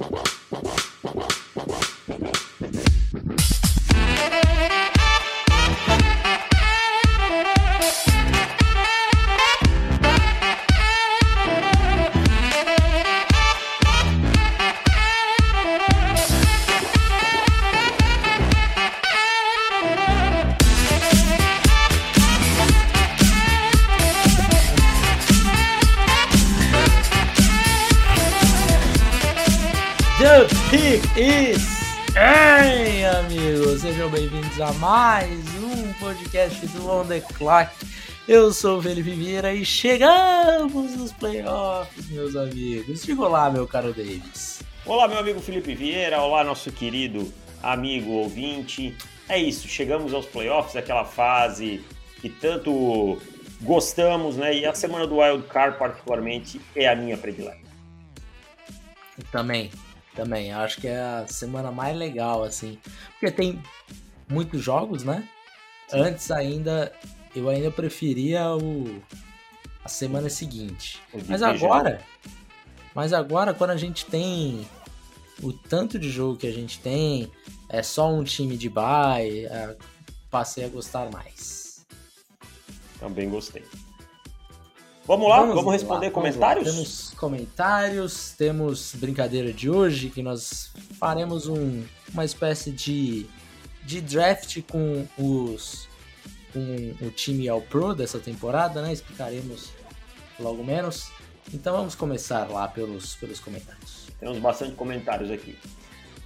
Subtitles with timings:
[0.00, 0.29] The
[34.62, 37.70] a mais um podcast do On The Clock.
[38.28, 43.02] Eu sou o Felipe Vieira e chegamos nos playoffs, meus amigos.
[43.02, 44.62] Diga olá, meu caro Davis.
[44.84, 48.94] Olá, meu amigo Felipe Vieira, olá, nosso querido amigo ouvinte.
[49.30, 51.82] É isso, chegamos aos playoffs, aquela fase
[52.20, 53.18] que tanto
[53.62, 54.54] gostamos, né?
[54.54, 57.70] E a semana do Wild Card, particularmente, é a minha predileta.
[59.32, 59.70] Também,
[60.14, 60.52] também.
[60.52, 62.78] Acho que é a semana mais legal, assim.
[63.12, 63.62] Porque tem
[64.30, 65.28] muitos jogos, né?
[65.88, 66.00] Sim.
[66.00, 66.92] Antes ainda,
[67.34, 69.02] eu ainda preferia o
[69.84, 71.00] a semana seguinte.
[71.28, 72.00] Mas agora,
[72.94, 74.66] mas agora quando a gente tem
[75.42, 77.30] o tanto de jogo que a gente tem,
[77.68, 79.76] é só um time de bye, é,
[80.30, 81.86] passei a gostar mais.
[82.98, 83.64] Também gostei.
[85.06, 86.66] Vamos lá, vamos, responder lá, vamos comentários?
[86.66, 86.72] lá.
[86.72, 93.26] Temos comentários, temos brincadeira de hoje, que nós faremos um, uma espécie de,
[93.84, 95.88] de draft com os
[96.52, 98.92] com o time ao pro dessa temporada, né?
[98.92, 99.70] Explicaremos
[100.38, 101.10] logo menos.
[101.52, 104.08] Então vamos começar lá pelos, pelos comentários.
[104.18, 105.56] Temos bastante comentários aqui.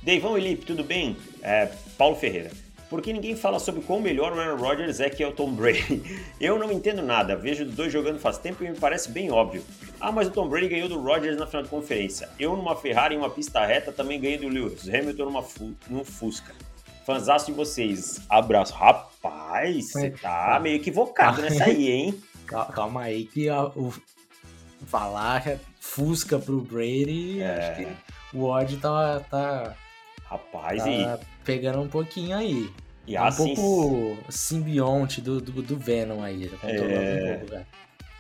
[0.03, 1.17] Deivão e Lipe, tudo bem?
[1.43, 2.51] É, Paulo Ferreira.
[2.91, 5.53] Por que ninguém fala sobre quão melhor o Aaron Rodgers é que é o Tom
[5.53, 6.03] Brady?
[6.39, 9.63] Eu não entendo nada, vejo os dois jogando faz tempo e me parece bem óbvio.
[9.99, 12.29] Ah, mas o Tom Brady ganhou do Rodgers na final de conferência.
[12.39, 16.05] Eu numa Ferrari em uma pista reta também ganhei do Lewis Hamilton numa fu num
[16.05, 16.55] Fusca.
[17.05, 18.21] Fanzaço de vocês.
[18.29, 18.73] Abraço.
[18.75, 22.23] Rapaz, você tá meio equivocado nessa aí, hein?
[22.47, 23.93] Cal- Calma aí que a- o
[24.87, 27.59] falar Fusca pro Brady, É.
[27.59, 29.75] acho que o ódio tá, tá,
[30.25, 32.71] Rapaz, e, tá pegando um pouquinho aí.
[33.07, 33.55] e um assim...
[33.55, 36.73] pouco simbionte do, do, do Venom aí, tá É.
[36.73, 36.77] um
[37.39, 37.67] pouco, velho.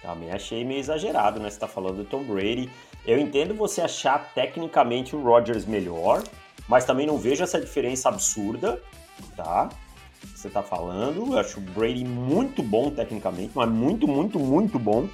[0.02, 1.48] Também achei meio exagerado, né?
[1.50, 2.68] Você tá falando do Tom Brady.
[3.06, 6.22] Eu entendo você achar tecnicamente o Rodgers melhor,
[6.68, 8.80] mas também não vejo essa diferença absurda,
[9.36, 9.68] tá?
[10.34, 11.32] Você tá falando.
[11.32, 15.08] Eu acho o Brady muito bom tecnicamente, mas muito, muito, muito bom.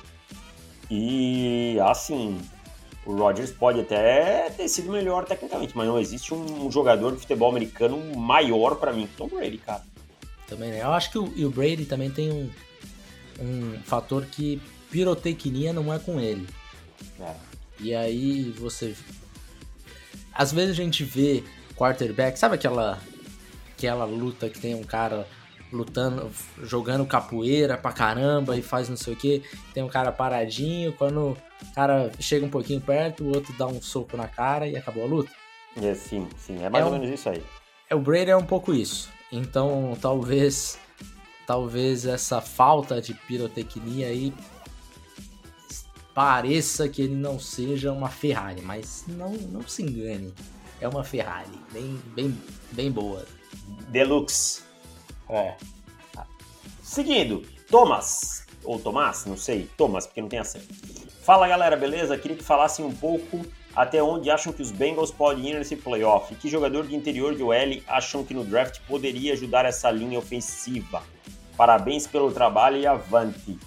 [0.91, 2.41] E assim,
[3.05, 7.51] o Rodgers pode até ter sido melhor tecnicamente, mas não existe um jogador de futebol
[7.51, 9.83] americano maior pra mim que Tom Brady, cara.
[10.47, 10.83] Também, né?
[10.83, 12.51] Eu acho que o, o Brady também tem um,
[13.41, 16.47] um fator que pirotecnia não é com ele.
[17.21, 17.35] É.
[17.79, 18.95] E aí você.
[20.35, 21.43] Às vezes a gente vê
[21.77, 22.99] quarterback, sabe aquela
[23.77, 25.27] aquela luta que tem um cara
[25.73, 26.31] lutando,
[26.63, 29.43] jogando capoeira pra caramba e faz não sei o que,
[29.73, 33.81] tem um cara paradinho, quando o cara chega um pouquinho perto, o outro dá um
[33.81, 35.31] soco na cara e acabou a luta.
[35.81, 37.43] É, sim, sim, é mais É ou um- menos isso aí.
[37.89, 39.09] É, o Brady é um pouco isso.
[39.33, 40.79] Então, talvez
[41.47, 44.33] talvez essa falta de pirotecnia aí
[46.15, 50.35] pareça que ele não seja uma Ferrari, mas não, não se engane.
[50.81, 52.39] É uma Ferrari, bem, bem,
[52.73, 53.25] bem boa.
[53.89, 54.63] Deluxe.
[55.29, 55.55] É.
[56.83, 60.75] Seguindo, Thomas, ou Tomás, não sei, Thomas, porque não tem acento.
[61.23, 62.19] Fala galera, beleza?
[62.19, 63.45] Queria que falassem um pouco
[63.75, 66.35] até onde acham que os Bengals podem ir nesse playoff.
[66.35, 71.03] Que jogador de interior de OL acham que no draft poderia ajudar essa linha ofensiva?
[71.57, 73.59] Parabéns pelo trabalho e avante.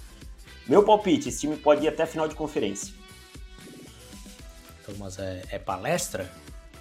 [0.66, 2.92] Meu palpite, esse time pode ir até final de conferência.
[4.86, 6.30] Thomas é, é palestra?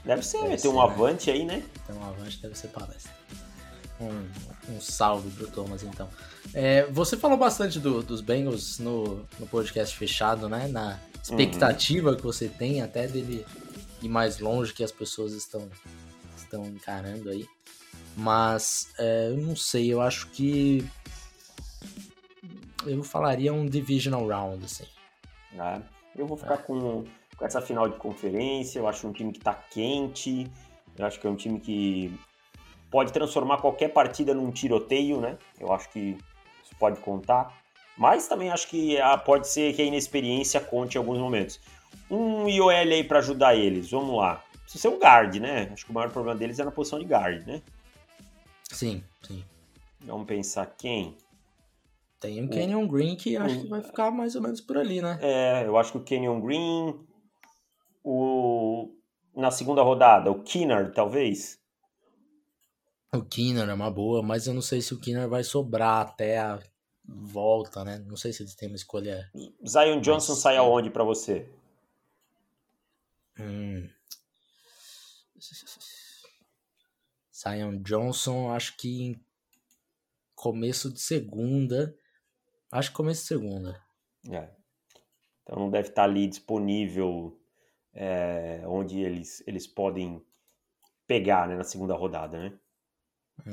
[0.06, 0.82] Deve ser, Deve tem ser, um né?
[0.82, 1.64] avante aí, né?
[1.84, 3.12] Então, avante deve ser palestra.
[4.00, 6.10] Um, um salve pro Thomas, então.
[6.54, 10.68] É, você falou bastante do- dos Bengals no, no podcast fechado, né?
[10.68, 13.46] Na expectativa que você tem até dele
[14.02, 15.70] ir mais longe que as pessoas estão,
[16.38, 17.46] estão encarando aí.
[18.18, 20.86] Mas é, eu não sei, eu acho que
[22.86, 24.86] eu falaria um divisional round, assim.
[25.52, 25.84] né?
[26.16, 27.04] Eu vou ficar com,
[27.36, 28.80] com essa final de conferência.
[28.80, 30.48] Eu acho um time que tá quente.
[30.98, 32.14] Eu acho que é um time que
[32.92, 35.38] pode transformar qualquer partida num tiroteio, né?
[35.60, 36.16] Eu acho que
[36.64, 37.60] isso pode contar.
[37.98, 41.60] Mas também acho que ah, pode ser que a inexperiência conte em alguns momentos.
[42.10, 44.44] Um IOL aí pra ajudar eles, vamos lá.
[44.64, 45.70] Precisa ser um guard, né?
[45.72, 47.62] Acho que o maior problema deles é na posição de guard, né?
[48.72, 49.44] Sim, sim.
[50.02, 51.16] Vamos pensar quem?
[52.24, 55.20] Tem o Kenyon Green que acho que vai ficar mais ou menos por ali, né?
[55.22, 57.06] É, eu acho que o Kenyon Green,
[58.02, 58.96] o
[59.36, 60.32] na segunda rodada?
[60.32, 61.60] O Kinner, talvez?
[63.14, 66.40] O Kinner é uma boa, mas eu não sei se o Kinner vai sobrar até
[66.40, 66.62] a
[67.06, 68.00] volta, né?
[68.08, 69.30] Não sei se eles têm uma escolha.
[69.68, 70.42] Zion Johnson mas...
[70.42, 71.46] sai aonde para você?
[73.38, 73.90] Hum.
[77.36, 79.26] Zion Johnson, acho que em
[80.34, 81.94] começo de segunda.
[82.74, 83.80] Acho que começo de segunda.
[84.32, 84.50] É.
[85.44, 87.40] Então não deve estar ali disponível
[87.94, 90.26] é, onde eles, eles podem
[91.06, 92.60] pegar né, na segunda rodada, né?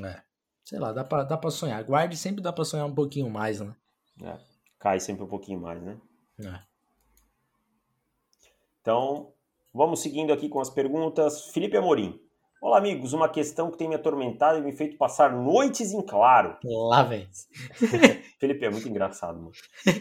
[0.08, 0.22] É.
[0.64, 1.84] Sei lá, dá pra, dá pra sonhar.
[1.84, 3.76] Guarde sempre dá pra sonhar um pouquinho mais, né?
[4.22, 4.38] É.
[4.78, 6.00] Cai sempre um pouquinho mais, né?
[6.43, 6.61] É.
[8.81, 9.34] Então,
[9.75, 11.50] vamos seguindo aqui com as perguntas.
[11.50, 12.19] Felipe Amorim.
[12.62, 13.12] Olá, amigos.
[13.12, 16.56] Uma questão que tem me atormentado e me feito passar noites em claro.
[16.64, 17.28] Lá vem.
[18.40, 19.52] Felipe, é muito engraçado, mano.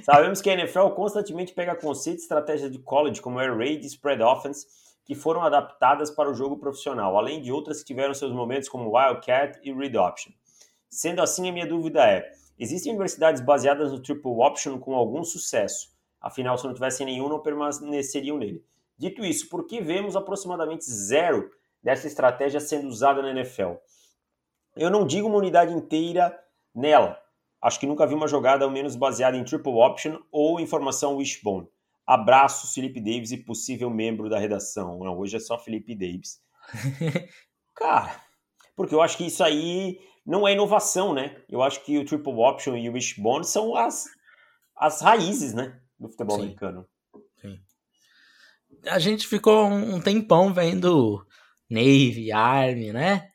[0.02, 3.88] Sabemos que a NFL constantemente pega conceitos e estratégias de college, como Air Raid e
[3.88, 4.66] Spread Offense,
[5.04, 8.96] que foram adaptadas para o jogo profissional, além de outras que tiveram seus momentos, como
[8.96, 10.32] Wildcat e Read Option.
[10.90, 15.90] Sendo assim, a minha dúvida é: existem universidades baseadas no Triple Option com algum sucesso?
[16.22, 18.64] Afinal, se não tivessem nenhum, não permaneceriam nele.
[18.98, 21.52] Dito isso, por que vemos aproximadamente zero
[21.84, 23.74] dessa estratégia sendo usada na NFL.
[24.76, 26.38] Eu não digo uma unidade inteira
[26.74, 27.20] nela.
[27.62, 31.68] Acho que nunca vi uma jogada ao menos baseada em triple option ou informação wishbone.
[32.06, 35.00] Abraço, Felipe Davis e possível membro da redação.
[35.00, 36.42] Não, hoje é só Felipe Davis.
[37.76, 38.20] Cara,
[38.76, 41.44] porque eu acho que isso aí não é inovação, né?
[41.50, 44.06] Eu acho que o triple option e o wishbone são as,
[44.76, 46.44] as raízes, né, do futebol Sim.
[46.44, 46.88] americano.
[47.42, 47.60] Sim.
[48.88, 51.26] A gente ficou um tempão vendo
[51.70, 53.30] Navy, Army, né?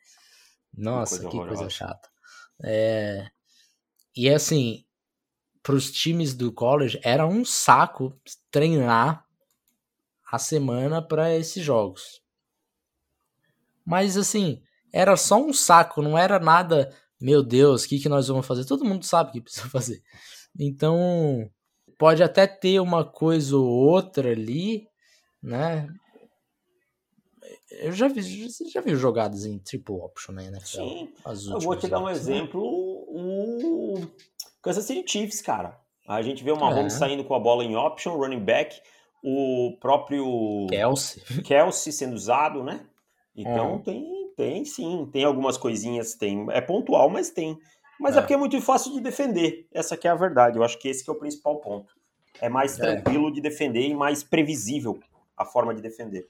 [0.73, 2.09] Nossa, que coisa, que coisa chata.
[2.63, 3.29] É...
[4.15, 4.85] E assim,
[5.61, 8.19] para os times do college, era um saco
[8.49, 9.25] treinar
[10.31, 12.21] a semana para esses jogos.
[13.85, 14.61] Mas assim,
[14.93, 18.65] era só um saco, não era nada, meu Deus, o que, que nós vamos fazer?
[18.65, 20.01] Todo mundo sabe o que precisa fazer.
[20.57, 21.49] Então,
[21.97, 24.87] pode até ter uma coisa ou outra ali,
[25.41, 25.87] né?
[27.71, 30.77] Eu já vi, já viu jogadas em triple option na NFL?
[30.77, 31.13] Sim.
[31.51, 32.11] Eu vou te dar um né?
[32.11, 32.94] exemplo,
[33.63, 34.07] o
[34.61, 35.79] Kansas City Chiefs, cara.
[36.07, 36.89] A gente vê uma é.
[36.89, 38.79] saindo com a bola em option, running back,
[39.23, 42.85] o próprio Kelsey, Kelsey sendo usado, né?
[43.35, 43.79] Então é.
[43.79, 47.57] tem, tem sim, tem algumas coisinhas, tem, é pontual, mas tem.
[47.99, 48.19] Mas é.
[48.19, 48.21] é.
[48.21, 49.67] porque é muito fácil de defender.
[49.73, 50.57] Essa que é a verdade.
[50.57, 51.93] Eu acho que esse que é o principal ponto.
[52.39, 52.81] É mais é.
[52.81, 54.99] tranquilo de defender e mais previsível
[55.37, 56.27] a forma de defender.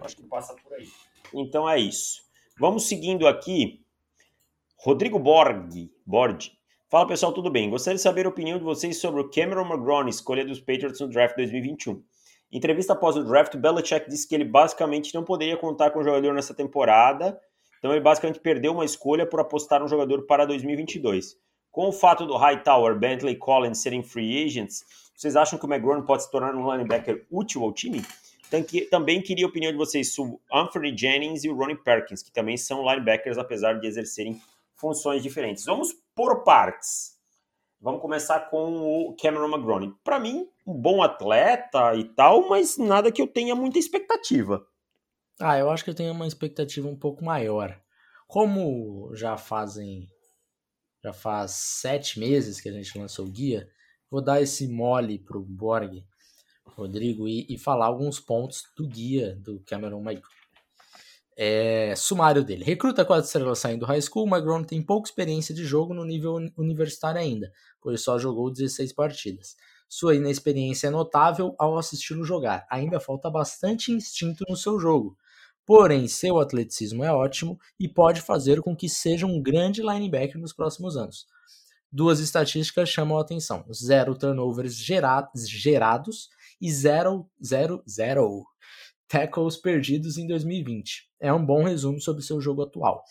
[0.00, 0.88] Acho que passa por aí.
[1.34, 2.22] Então é isso.
[2.58, 3.81] Vamos seguindo aqui.
[4.84, 5.92] Rodrigo Borg.
[6.04, 6.50] Borg.
[6.90, 7.70] Fala pessoal, tudo bem?
[7.70, 11.06] Gostaria de saber a opinião de vocês sobre o Cameron McGrone, escolha dos Patriots no
[11.06, 12.02] draft 2021.
[12.50, 16.02] Em entrevista após o draft, Belichick disse que ele basicamente não poderia contar com o
[16.02, 17.40] jogador nessa temporada,
[17.78, 21.36] então ele basicamente perdeu uma escolha por apostar um jogador para 2022.
[21.70, 24.84] Com o fato do Hightower, Bentley Collins serem free agents,
[25.14, 28.02] vocês acham que o McGrone pode se tornar um linebacker útil ao time?
[28.90, 32.56] Também queria a opinião de vocês sobre Anthony Jennings e o Ronnie Perkins, que também
[32.56, 34.42] são linebackers, apesar de exercerem
[34.82, 35.64] funções diferentes.
[35.64, 37.12] Vamos por partes.
[37.80, 39.94] Vamos começar com o Cameron McGrone.
[40.02, 44.66] Para mim, um bom atleta e tal, mas nada que eu tenha muita expectativa.
[45.40, 47.80] Ah, eu acho que eu tenho uma expectativa um pouco maior.
[48.26, 50.08] Como já fazem.
[51.02, 53.68] Já faz sete meses que a gente lançou o guia,
[54.08, 56.04] vou dar esse mole pro Borg
[56.64, 60.41] Rodrigo, e, e falar alguns pontos do guia do Cameron McGraw.
[61.36, 62.64] É, sumário dele.
[62.64, 66.36] Recruta quatro estrelas saindo do high school, McGraw tem pouca experiência de jogo no nível
[66.56, 69.56] universitário ainda, pois só jogou 16 partidas.
[69.88, 72.66] Sua inexperiência é notável ao assisti-lo jogar.
[72.70, 75.16] Ainda falta bastante instinto no seu jogo.
[75.64, 80.52] Porém, seu atleticismo é ótimo e pode fazer com que seja um grande linebacker nos
[80.52, 81.26] próximos anos.
[81.90, 86.28] Duas estatísticas chamam a atenção: zero turnovers gerados
[86.60, 88.44] e 0, 0, 0
[89.06, 91.11] tackles perdidos em 2020.
[91.22, 93.04] É um bom resumo sobre seu jogo atual.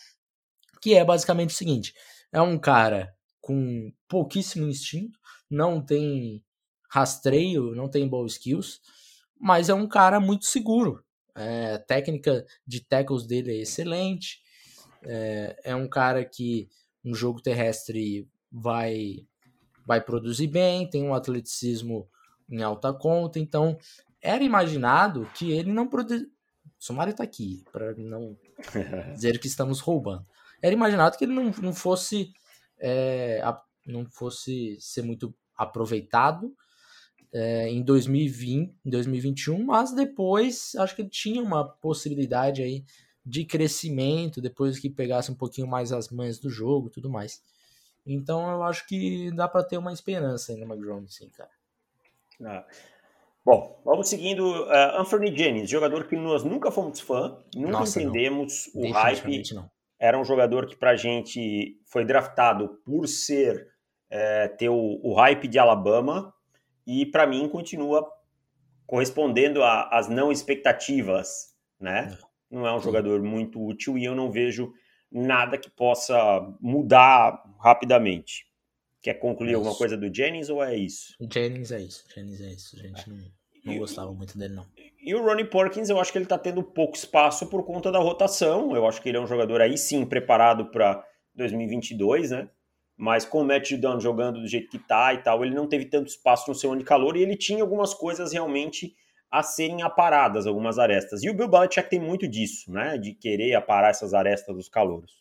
[0.82, 1.94] Que é basicamente o seguinte:
[2.30, 5.18] é um cara com pouquíssimo instinto,
[5.50, 6.44] não tem
[6.90, 8.80] rastreio, não tem ball skills,
[9.40, 11.02] mas é um cara muito seguro.
[11.34, 14.42] É, a técnica de tackles dele é excelente.
[15.02, 16.68] É, é um cara que
[17.02, 19.26] no jogo terrestre vai
[19.84, 22.08] vai produzir bem, tem um atleticismo
[22.48, 23.76] em alta conta, então
[24.20, 25.88] era imaginado que ele não.
[26.82, 28.36] O sumário tá aqui, para não
[29.14, 30.26] dizer que estamos roubando.
[30.60, 32.32] Era imaginado que ele não, não fosse
[32.76, 36.52] é, a, não fosse ser muito aproveitado.
[37.32, 42.84] é, em 2020, em 2021, mas depois acho que ele tinha uma possibilidade aí
[43.24, 47.40] de crescimento depois que pegasse um pouquinho mais as manhas do jogo e tudo mais.
[48.04, 51.50] Então eu acho que dá para ter uma esperança aí no McGrone, sim, cara.
[52.44, 52.66] Ah.
[53.44, 54.44] Bom, vamos seguindo.
[54.44, 58.90] Uh, Anthony Jennings, jogador que nós nunca fomos fã, nunca Nossa, entendemos não.
[58.90, 59.54] o hype.
[59.54, 59.70] Não.
[59.98, 63.68] Era um jogador que pra gente foi draftado por ser
[64.10, 66.34] é, ter o, o, hype de Alabama
[66.86, 68.06] e para mim continua
[68.86, 72.16] correspondendo às não expectativas, né?
[72.18, 72.32] É.
[72.54, 74.72] Não é um jogador muito útil e eu não vejo
[75.10, 76.14] nada que possa
[76.60, 78.44] mudar rapidamente.
[79.02, 79.56] Quer concluir isso.
[79.56, 81.16] alguma coisa do Jennings ou é isso?
[81.20, 82.76] Jennings é isso, Jennings é isso.
[82.76, 83.18] A gente não,
[83.64, 84.66] não gostava muito dele, não.
[85.04, 87.98] E o Ronnie Perkins, eu acho que ele tá tendo pouco espaço por conta da
[87.98, 88.76] rotação.
[88.76, 91.04] Eu acho que ele é um jogador aí sim preparado para
[91.34, 92.48] 2022, né?
[92.96, 95.86] Mas com o Matt Judon jogando do jeito que tá e tal, ele não teve
[95.86, 98.94] tanto espaço no seu ano de calor e ele tinha algumas coisas realmente
[99.28, 101.24] a serem aparadas, algumas arestas.
[101.24, 102.96] E o Bill Belichick tem muito disso, né?
[102.96, 105.20] De querer aparar essas arestas dos calouros.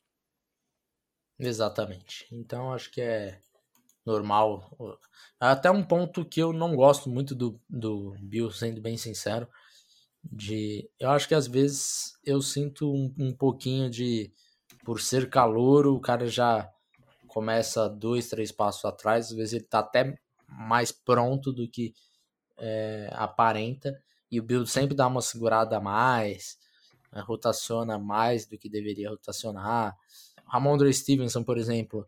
[1.39, 2.27] Exatamente.
[2.31, 3.39] Então acho que é
[4.05, 4.97] normal.
[5.39, 9.47] Até um ponto que eu não gosto muito do, do Bill, sendo bem sincero,
[10.23, 14.31] de eu acho que às vezes eu sinto um, um pouquinho de
[14.83, 16.69] por ser calor, o cara já
[17.27, 20.17] começa dois, três passos atrás, às vezes ele tá até
[20.47, 21.93] mais pronto do que
[22.57, 23.97] é, aparenta,
[24.29, 26.57] e o Bill sempre dá uma segurada a mais,
[27.11, 29.95] né, rotaciona mais do que deveria rotacionar.
[30.45, 32.05] Ramondre Stevenson, por exemplo,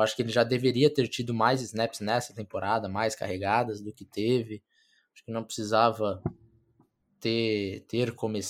[0.00, 3.92] eu acho que ele já deveria ter tido mais snaps nessa temporada, mais carregadas do
[3.92, 4.62] que teve.
[5.12, 6.22] Acho que não precisava
[7.20, 8.40] ter ter come...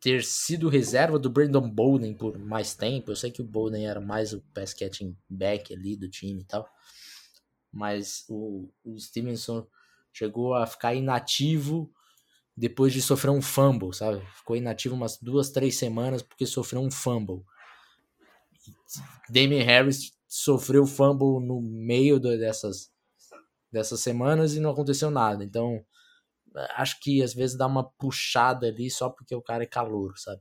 [0.00, 3.10] ter sido reserva do Brandon Bolden por mais tempo.
[3.10, 6.44] Eu sei que o Bolden era mais o pass catching back ali do time e
[6.44, 6.68] tal.
[7.72, 9.66] Mas o, o Stevenson
[10.12, 11.92] chegou a ficar inativo
[12.56, 14.24] depois de sofrer um fumble, sabe?
[14.36, 17.44] Ficou inativo umas duas, três semanas porque sofreu um fumble.
[19.28, 22.92] Damien Harris sofreu fumble no meio dessas,
[23.70, 25.42] dessas semanas e não aconteceu nada.
[25.42, 25.84] Então,
[26.76, 30.40] acho que às vezes dá uma puxada ali só porque o cara é calor, sabe?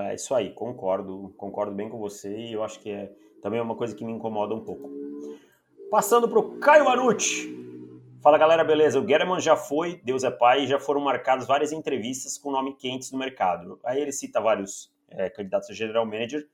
[0.00, 3.12] É isso aí, concordo, concordo bem com você e eu acho que é
[3.42, 4.90] também é uma coisa que me incomoda um pouco.
[5.90, 7.54] Passando para o Caio Anucci.
[8.22, 8.98] Fala galera, beleza?
[8.98, 13.12] O Guerreman já foi, Deus é pai, já foram marcadas várias entrevistas com nome quentes
[13.12, 13.78] no mercado.
[13.84, 16.48] Aí ele cita vários é, candidatos a general manager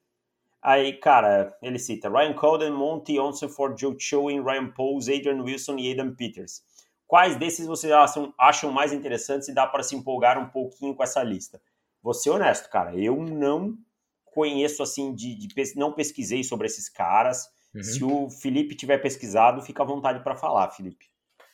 [0.63, 5.89] Aí, cara, ele cita Ryan Colden, Monty Onseford, Joe Chowen, Ryan Pauls, Adrian Wilson e
[5.89, 6.63] Aidan Peters.
[7.07, 11.03] Quais desses vocês acham, acham mais interessantes e dá para se empolgar um pouquinho com
[11.03, 11.61] essa lista?
[12.01, 13.77] Vou ser honesto, cara, eu não
[14.25, 17.49] conheço assim, de, de não pesquisei sobre esses caras.
[17.75, 17.83] Uhum.
[17.83, 21.11] Se o Felipe tiver pesquisado, fica à vontade para falar, Felipe.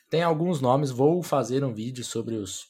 [0.09, 2.67] Tem alguns nomes, vou fazer um vídeo sobre os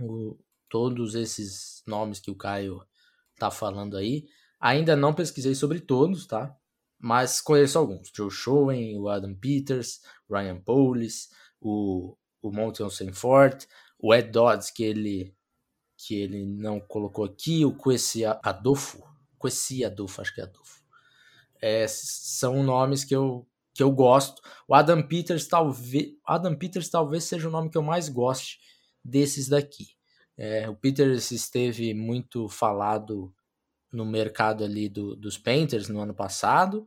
[0.00, 2.82] o, todos esses nomes que o Caio
[3.38, 4.26] tá falando aí.
[4.60, 6.54] Ainda não pesquisei sobre todos, tá?
[6.98, 8.12] Mas conheço alguns.
[8.14, 10.00] Joe Schoen, o Adam Peters,
[10.30, 13.66] Ryan Polis, o, o Monton Sanford,
[13.98, 15.34] o Ed Dodds, que ele,
[15.96, 19.02] que ele não colocou aqui, o Kwesi Adolfo.
[19.38, 20.82] Kwesi Adolfo, acho que é Adolfo.
[21.62, 24.42] É, são nomes que eu, que eu gosto.
[24.68, 28.58] O Adam Peters talvez, Adam Peters talvez seja o nome que eu mais goste
[29.02, 29.88] desses daqui.
[30.36, 33.34] É, o Peters esteve muito falado
[33.92, 36.86] no mercado ali do, dos Panthers no ano passado.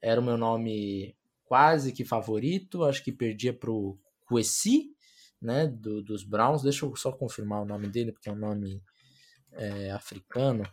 [0.00, 2.84] Era o meu nome quase que favorito.
[2.84, 4.94] Acho que perdia para o Kwesi,
[5.40, 6.62] né, do, dos Browns.
[6.62, 8.82] Deixa eu só confirmar o nome dele, porque é um nome
[9.52, 10.64] é, africano.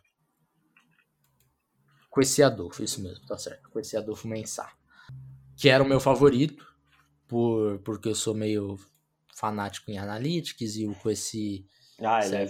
[2.10, 3.70] Kwesi Adolfo, isso mesmo, tá certo.
[3.70, 4.72] Kwesi Adolfo Mensah.
[5.56, 6.66] Que era o meu favorito,
[7.28, 8.78] por, porque eu sou meio
[9.36, 11.66] fanático em analytics e o Kwesi...
[12.00, 12.46] Ah, ele é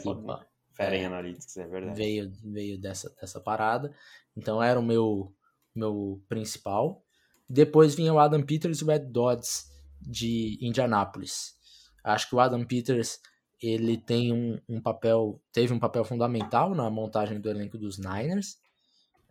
[0.79, 1.97] Fera em é, Analytics, é verdade.
[1.97, 3.93] Veio, veio dessa, dessa parada.
[4.35, 5.35] Então era o meu,
[5.75, 7.03] meu principal.
[7.49, 9.69] Depois vinha o Adam Peters e o Ed Dodds
[9.99, 11.53] de Indianápolis.
[12.01, 13.19] Acho que o Adam Peters
[13.61, 18.57] ele tem um, um papel, teve um papel fundamental na montagem do elenco dos Niners.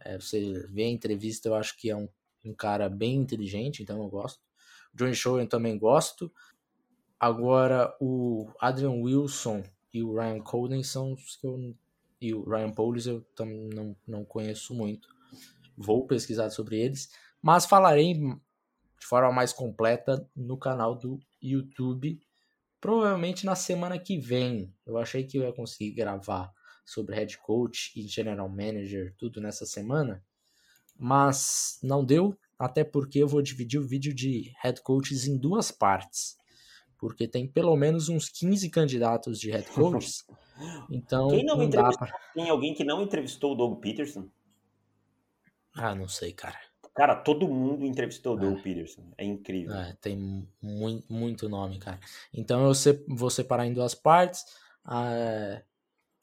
[0.00, 2.06] É, você vê a entrevista, eu acho que é um,
[2.44, 4.38] um cara bem inteligente, então eu gosto.
[4.94, 6.30] John Show eu também gosto.
[7.18, 11.74] Agora, o Adrian Wilson, e o Ryan Colden são os que eu.
[12.20, 15.08] E o Ryan Polis eu também não, não conheço muito.
[15.76, 17.08] Vou pesquisar sobre eles,
[17.40, 22.20] mas falarei de forma mais completa no canal do YouTube,
[22.80, 24.74] provavelmente na semana que vem.
[24.84, 26.52] Eu achei que eu ia conseguir gravar
[26.84, 30.24] sobre head coach e general manager, tudo nessa semana,
[30.98, 35.70] mas não deu, até porque eu vou dividir o vídeo de head coaches em duas
[35.70, 36.36] partes.
[36.98, 40.26] Porque tem pelo menos uns 15 candidatos de head coaches.
[40.90, 42.12] Então, Quem não, não dá pra...
[42.34, 44.28] Tem alguém que não entrevistou o Doug Peterson?
[45.72, 46.58] Ah, não sei, cara.
[46.96, 48.40] Cara, todo mundo entrevistou o É.
[48.40, 49.12] Doug Peterson.
[49.16, 49.72] É incrível.
[49.76, 50.16] É, tem
[50.60, 52.00] muito, muito nome, cara.
[52.34, 54.44] Então eu se- vou separar em duas partes.
[54.84, 55.62] Ah,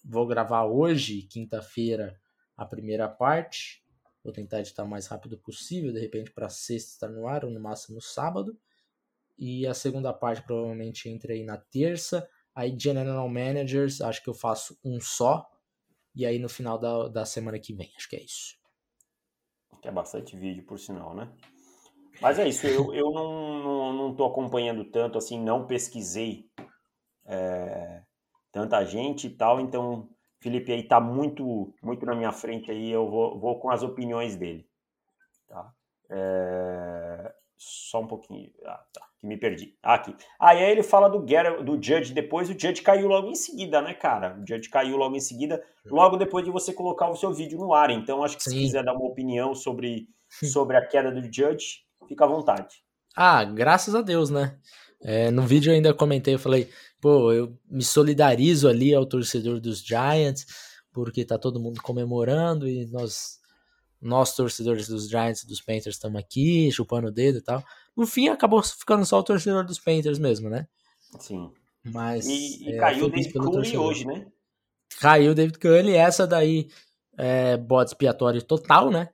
[0.04, 2.20] vou gravar hoje, quinta-feira,
[2.58, 3.82] a primeira parte.
[4.22, 7.52] Vou tentar editar o mais rápido possível, de repente para sexta estar no ar, ou
[7.52, 8.60] no máximo sábado.
[9.38, 12.28] E a segunda parte provavelmente entra aí na terça.
[12.54, 15.46] Aí General Managers, acho que eu faço um só.
[16.16, 18.56] E aí no final da, da semana que vem, acho que é isso.
[19.82, 21.30] Que é bastante vídeo, por sinal, né?
[22.22, 26.50] Mas é isso, eu, eu não, não, não tô acompanhando tanto, assim, não pesquisei
[27.26, 28.04] é,
[28.52, 33.10] tanta gente e tal, então Felipe aí tá muito, muito na minha frente aí, eu
[33.10, 34.66] vou, vou com as opiniões dele,
[35.48, 35.74] tá?
[36.10, 39.76] É, só um pouquinho, ah, tá, que me perdi.
[39.82, 40.16] Ah, aqui.
[40.40, 43.94] Aí ele fala do, Garrett, do Judge depois, o Judge caiu logo em seguida, né,
[43.94, 44.38] cara?
[44.38, 47.74] O Judge caiu logo em seguida, logo depois de você colocar o seu vídeo no
[47.74, 48.60] ar, então acho que se Sim.
[48.60, 50.08] quiser dar uma opinião sobre,
[50.52, 52.84] sobre a queda do Judge, fica à vontade.
[53.16, 54.58] Ah, graças a Deus, né?
[55.02, 56.70] É, no vídeo eu ainda comentei, eu falei,
[57.00, 60.46] pô, eu me solidarizo ali ao torcedor dos Giants,
[60.92, 63.38] porque tá todo mundo comemorando e nós,
[64.02, 67.64] nós torcedores dos Giants e dos Panthers estamos aqui, chupando o dedo e tal.
[67.96, 70.68] No fim, acabou ficando só o torcedor dos Panthers mesmo, né?
[71.20, 71.52] Sim.
[71.84, 72.26] Mas.
[72.28, 73.86] E, e é, caiu o David torcedor.
[73.86, 74.28] hoje, né?
[75.00, 76.70] Caiu o David Cully, essa daí
[77.18, 79.10] é bode expiatório total, né?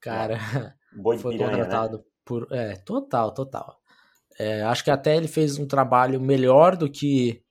[0.00, 0.38] Cara.
[0.94, 1.62] Boi de foi piranha, né?
[1.64, 2.48] contratado por.
[2.50, 3.80] É, total, total.
[4.38, 7.42] É, acho que até ele fez um trabalho melhor do que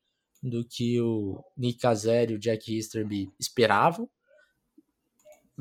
[0.42, 4.10] do que o Nick Caselli e o Jack Easterby esperavam.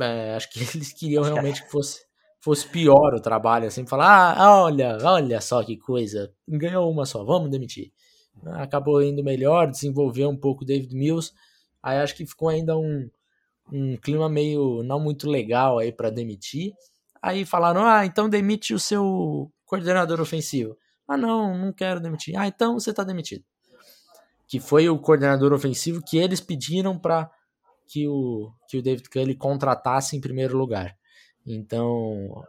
[0.00, 2.04] É, acho que eles queriam que- realmente que fosse,
[2.40, 7.24] fosse pior o trabalho, assim, falar, ah, olha, olha só que coisa, ganhou uma só,
[7.24, 7.92] vamos demitir.
[8.54, 11.32] Acabou indo melhor, desenvolveu um pouco o David Mills,
[11.82, 13.08] aí acho que ficou ainda um,
[13.72, 16.72] um clima meio não muito legal aí para demitir.
[17.22, 20.76] Aí falaram: ah, então demite o seu coordenador ofensivo.
[21.08, 22.36] Ah, não, não quero demitir.
[22.38, 23.44] Ah, então você tá demitido.
[24.46, 27.30] Que foi o coordenador ofensivo que eles pediram para
[27.92, 30.96] que o, que o David Cully contratasse em primeiro lugar.
[31.46, 32.42] Então,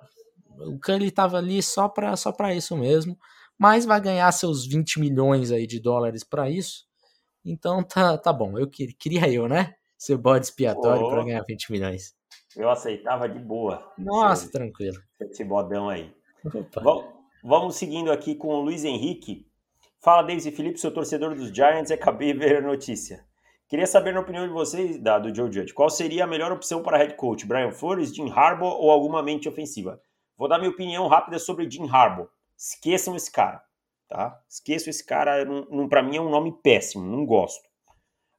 [0.59, 3.17] o Cully tava ali só para só pra isso mesmo,
[3.57, 6.85] mas vai ganhar seus 20 milhões aí de dólares para isso.
[7.45, 8.57] Então tá, tá bom.
[8.57, 9.73] Eu que- queria eu, né?
[9.97, 12.13] Ser bode expiatório para ganhar 20 milhões.
[12.55, 13.91] Eu aceitava de boa.
[13.97, 14.97] Nossa, esse, tranquilo.
[15.19, 16.11] esse bodão aí.
[16.45, 16.81] Opa.
[16.81, 17.13] Vam-
[17.45, 19.45] Vamos seguindo aqui com o Luiz Henrique.
[20.01, 23.25] Fala, Davis e Felipe, sou torcedor dos Giants e acabei de ver a notícia.
[23.73, 26.83] Queria saber, na opinião de vocês, da, do Joe Judge, qual seria a melhor opção
[26.83, 27.43] para head coach?
[27.43, 29.99] Brian Flores, Jim Harbaugh ou alguma mente ofensiva?
[30.37, 32.29] Vou dar minha opinião rápida sobre Jim Harbaugh.
[32.55, 33.63] Esqueçam esse cara,
[34.07, 34.39] tá?
[34.47, 37.67] Esqueçam esse cara, não, para mim é um nome péssimo, não gosto.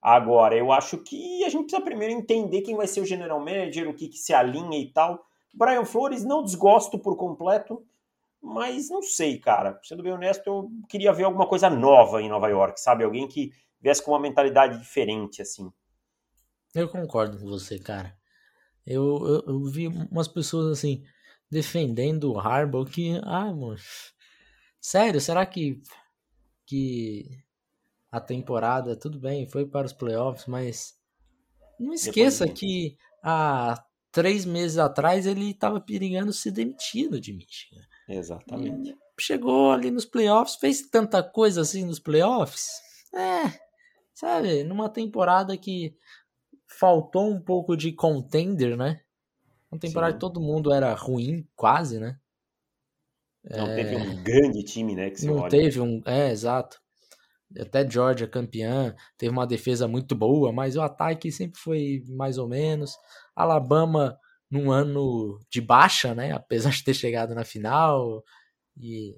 [0.00, 3.88] Agora, eu acho que a gente precisa primeiro entender quem vai ser o general manager,
[3.88, 5.26] o que, que se alinha e tal.
[5.52, 7.84] Brian Flores, não desgosto por completo,
[8.40, 9.80] mas não sei, cara.
[9.82, 13.02] Sendo bem honesto, eu queria ver alguma coisa nova em Nova York, sabe?
[13.02, 13.50] Alguém que
[13.84, 15.70] viesse com uma mentalidade diferente, assim.
[16.74, 18.16] Eu concordo com você, cara.
[18.86, 21.04] Eu, eu, eu vi umas pessoas assim
[21.50, 23.76] defendendo o Harbaugh que, ah, mano,
[24.80, 25.82] sério, será que
[26.66, 27.28] que
[28.10, 30.98] a temporada tudo bem, foi para os playoffs, mas
[31.78, 32.56] não esqueça disso.
[32.56, 37.84] que há três meses atrás ele estava perigando ser demitido de Michigan.
[38.08, 38.96] Exatamente.
[39.20, 42.80] Chegou ali nos playoffs, fez tanta coisa assim nos playoffs.
[43.14, 43.63] É,
[44.14, 45.96] sabe, numa temporada que
[46.66, 49.00] faltou um pouco de contender, né?
[49.70, 50.16] Uma temporada Sim.
[50.16, 52.18] que todo mundo era ruim, quase, né?
[53.50, 55.10] Não teve um grande time, né?
[55.10, 55.50] Que Não olha.
[55.50, 56.00] teve um.
[56.06, 56.80] É, exato.
[57.58, 62.48] Até Georgia campeã, teve uma defesa muito boa, mas o ataque sempre foi mais ou
[62.48, 62.96] menos.
[63.36, 64.18] Alabama
[64.50, 66.32] num ano de baixa, né?
[66.32, 68.22] Apesar de ter chegado na final.
[68.76, 69.14] E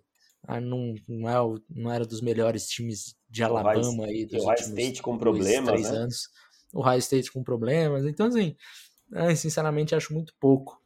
[0.47, 5.03] ah, não, não, é não era dos melhores times de Alabama aí dos Ohio State
[5.03, 5.99] com dois, problemas, três né?
[5.99, 6.29] anos.
[6.73, 8.05] O Ohio State com problemas.
[8.05, 8.57] Então, assim,
[9.37, 10.81] sinceramente acho muito pouco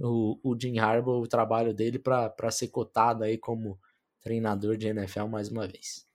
[0.00, 3.78] o, o Jim Harbaugh, o trabalho dele para ser cotado aí como
[4.20, 6.06] treinador de NFL mais uma vez.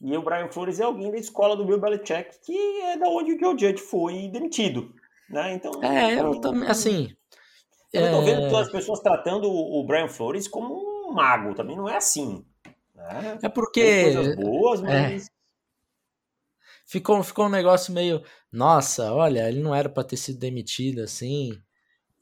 [0.00, 3.34] E o Brian Flores é alguém da escola do Bill Belichick, que é da onde
[3.34, 4.92] o Joe Judge foi demitido.
[5.30, 5.54] Né?
[5.54, 7.14] Então, É, eu também, assim.
[7.92, 11.76] Eu não tô é, vendo as pessoas tratando o Brian Flores como um mago, também
[11.76, 12.44] não é assim.
[13.02, 13.34] Né?
[13.34, 15.30] É Tem porque coisas boas, mas.
[16.86, 18.22] ficou, ficou um negócio meio.
[18.50, 21.52] Nossa, olha, ele não era para ter sido demitido assim.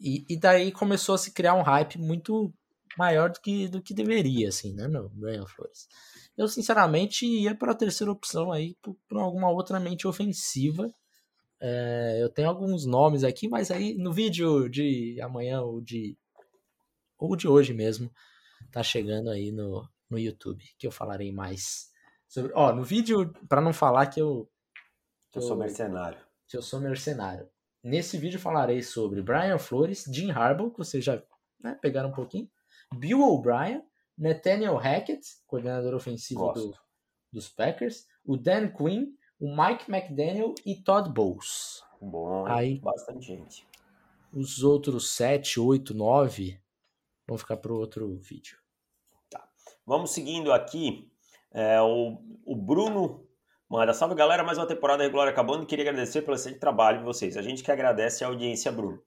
[0.00, 2.52] E, e daí começou a se criar um hype muito
[2.96, 5.88] maior do que, do que deveria, assim, né, no Brian Flores.
[6.36, 10.92] Eu, sinceramente, ia para a terceira opção aí, por, por alguma outra mente ofensiva.
[11.60, 16.16] É, eu tenho alguns nomes aqui, mas aí no vídeo de amanhã ou de,
[17.18, 18.10] ou de hoje mesmo,
[18.72, 21.90] tá chegando aí no, no YouTube, que eu falarei mais
[22.26, 22.52] sobre.
[22.54, 24.50] Ó, no vídeo, para não falar que eu.
[25.30, 26.18] Que eu sou mercenário.
[26.48, 27.48] Que eu sou mercenário.
[27.82, 31.22] Nesse vídeo falarei sobre Brian Flores, Jim Harbaugh, que vocês já
[31.62, 32.50] né, pegaram um pouquinho,
[32.94, 33.82] Bill O'Brien,
[34.18, 36.74] Nathaniel Hackett, coordenador ofensivo do,
[37.32, 41.82] dos Packers, o Dan Quinn, o Mike McDaniel e Todd Bowles.
[42.00, 43.66] Bom, Aí, bastante gente.
[44.32, 46.60] Os outros 7, 8, 9
[47.26, 48.58] vão ficar para outro vídeo.
[49.86, 51.10] Vamos seguindo aqui.
[51.52, 53.26] É, o, o Bruno
[53.68, 55.66] manda salve galera, mais uma temporada regular acabando.
[55.66, 57.36] Queria agradecer pelo excelente trabalho de vocês.
[57.36, 59.00] A gente que agradece a audiência, Bruno.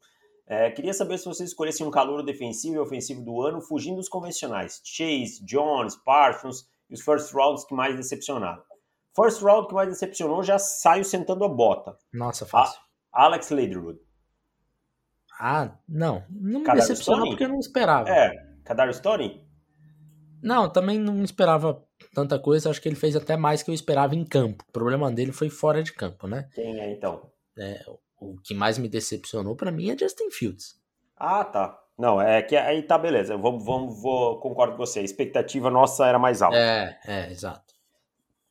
[0.45, 4.09] É, queria saber se vocês escolhessem um calor defensivo e ofensivo do ano, fugindo dos
[4.09, 4.81] convencionais.
[4.83, 8.61] Chase, Jones, Parsons e os first rounds que mais decepcionaram.
[9.15, 11.95] First round que mais decepcionou já saiu sentando a bota.
[12.11, 12.81] Nossa, fácil.
[13.11, 13.99] A Alex Leatherwood.
[15.39, 16.23] Ah, não.
[16.29, 18.09] Não me decepcionou porque eu não esperava.
[18.09, 18.31] É,
[18.63, 19.42] Kadar Stone?
[20.43, 21.81] Não, também não esperava
[22.13, 22.69] tanta coisa.
[22.69, 24.65] Acho que ele fez até mais que eu esperava em campo.
[24.67, 26.49] O problema dele foi fora de campo, né?
[26.53, 27.31] Quem é então?
[27.57, 27.81] É,
[28.19, 30.75] o que mais me decepcionou para mim é Justin Fields.
[31.15, 31.79] Ah, tá.
[31.97, 33.37] Não, é que aí tá beleza.
[33.37, 34.99] Vamos, vamos, vou, concordo com você.
[34.99, 36.57] A expectativa nossa era mais alta.
[36.57, 37.73] É, é, exato.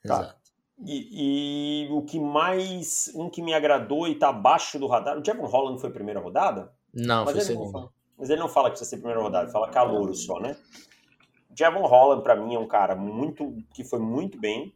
[0.07, 0.15] Tá.
[0.15, 0.43] Exato.
[0.85, 3.13] E, e, o que mais.
[3.15, 5.19] Um que me agradou e tá abaixo do radar.
[5.19, 6.73] O Jevon Holland foi primeira rodada?
[6.95, 7.89] Não, mas foi segunda.
[8.19, 10.57] Mas ele não fala que precisa ser primeira rodada, ele fala calouro só, né?
[11.57, 14.75] Javon Holland, para mim, é um cara muito que foi muito bem.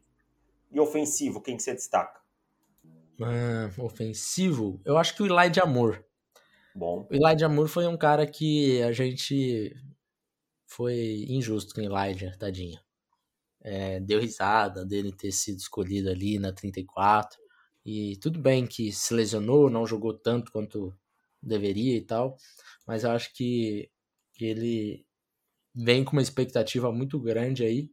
[0.71, 2.21] E ofensivo, quem que você destaca?
[3.19, 6.05] Uh, ofensivo, eu acho que o Elijah Moore.
[6.75, 7.07] Bom.
[7.11, 9.75] O Elijah Moore foi um cara que a gente
[10.67, 12.79] foi injusto com o Elijah, tadinho.
[13.63, 17.39] É, deu risada dele ter sido escolhido ali na 34.
[17.85, 20.95] E tudo bem que se lesionou, não jogou tanto quanto
[21.43, 22.37] deveria e tal.
[22.87, 23.91] Mas eu acho que,
[24.35, 25.06] que ele
[25.77, 27.91] vem com uma expectativa muito grande aí.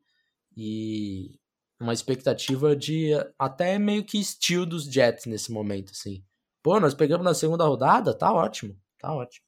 [0.56, 1.38] E
[1.80, 6.24] uma expectativa de até meio que estilo dos Jets nesse momento, assim.
[6.62, 9.46] Pô, nós pegamos na segunda rodada, tá ótimo, tá ótimo.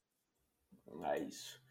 [1.06, 1.62] É isso.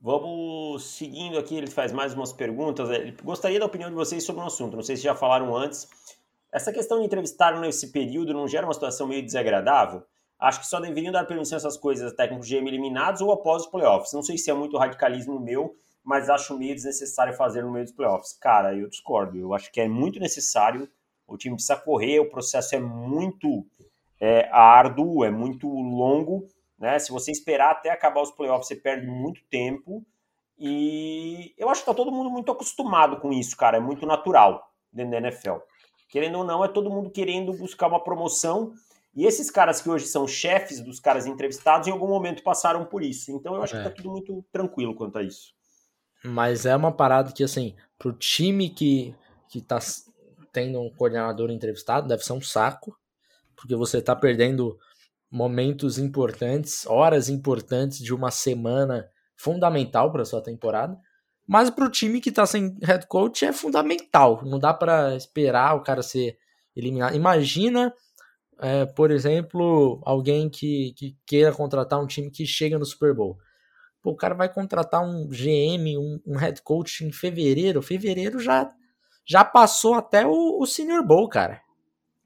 [0.00, 2.88] Vamos seguindo aqui, ele faz mais umas perguntas.
[2.90, 5.88] Ele gostaria da opinião de vocês sobre um assunto, não sei se já falaram antes.
[6.52, 10.04] Essa questão de entrevistar nesse período não gera uma situação meio desagradável?
[10.38, 13.62] Acho que só deveriam dar permissão a essas coisas a técnicos GM eliminados ou após
[13.62, 14.12] os playoffs.
[14.12, 17.94] Não sei se é muito radicalismo meu, mas acho meio desnecessário fazer no meio dos
[17.94, 18.34] playoffs.
[18.34, 19.38] Cara, eu discordo.
[19.38, 20.88] Eu acho que é muito necessário.
[21.26, 23.66] O time precisa correr, o processo é muito
[24.20, 26.46] é, árduo, é muito longo.
[26.78, 26.98] Né?
[26.98, 30.04] Se você esperar até acabar os playoffs, você perde muito tempo.
[30.58, 33.78] E eu acho que tá todo mundo muito acostumado com isso, cara.
[33.78, 35.56] É muito natural dentro da NFL.
[36.10, 38.74] Querendo ou não, é todo mundo querendo buscar uma promoção.
[39.16, 43.02] E esses caras que hoje são chefes dos caras entrevistados, em algum momento passaram por
[43.02, 43.32] isso.
[43.32, 43.78] Então eu acho é.
[43.78, 45.54] que tá tudo muito tranquilo quanto a isso.
[46.24, 49.14] Mas é uma parada que, assim, pro time que,
[49.48, 49.78] que tá
[50.52, 52.96] tendo um coordenador entrevistado, deve ser um saco,
[53.54, 54.78] porque você tá perdendo
[55.30, 60.96] momentos importantes, horas importantes de uma semana fundamental para sua temporada.
[61.46, 64.42] Mas pro time que tá sem head coach é fundamental.
[64.44, 66.38] Não dá para esperar o cara ser
[66.74, 67.14] eliminado.
[67.14, 67.92] Imagina,
[68.60, 73.36] é, por exemplo, alguém que, que queira contratar um time que chega no Super Bowl.
[74.04, 77.80] Pô, o cara vai contratar um GM, um, um head coach em fevereiro.
[77.80, 78.70] Fevereiro já,
[79.24, 81.62] já passou até o, o Senior Bowl, cara.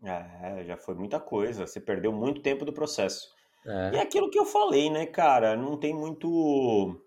[0.02, 1.68] É, já foi muita coisa.
[1.68, 3.28] Você perdeu muito tempo do processo.
[3.64, 3.90] É.
[3.92, 5.56] E é aquilo que eu falei, né, cara?
[5.56, 7.00] Não tem muito.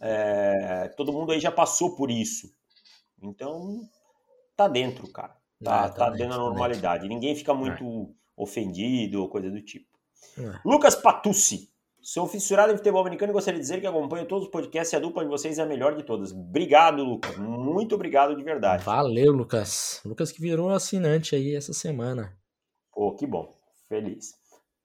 [0.00, 2.50] É, todo mundo aí já passou por isso.
[3.20, 3.78] Então,
[4.56, 5.36] tá dentro, cara.
[5.62, 7.08] Tá, é, tá, tá dentro, da tá normalidade.
[7.08, 8.08] Ninguém fica muito é.
[8.38, 9.86] ofendido ou coisa do tipo.
[10.38, 10.60] É.
[10.64, 11.71] Lucas Patucci.
[12.02, 14.96] Sou fissurado em futebol americano e gostaria de dizer que acompanho todos os podcasts e
[14.96, 16.32] a dupla de vocês é a melhor de todas.
[16.32, 17.36] Obrigado, Lucas.
[17.36, 18.82] Muito obrigado de verdade.
[18.82, 20.00] Valeu, Lucas.
[20.04, 22.36] Lucas que virou assinante aí essa semana.
[22.92, 23.54] Pô, que bom.
[23.88, 24.32] Feliz.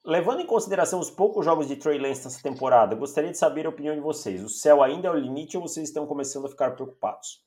[0.06, 3.69] Levando em consideração os poucos jogos de Trey Lance nessa temporada, gostaria de saber a
[3.69, 4.43] opinião de vocês.
[4.43, 7.41] O céu ainda é o limite ou vocês estão começando a ficar preocupados?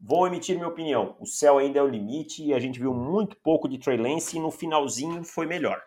[0.00, 1.16] Vou emitir minha opinião.
[1.20, 4.36] O céu ainda é o limite e a gente viu muito pouco de Trey Lance
[4.36, 5.80] e no finalzinho foi melhor.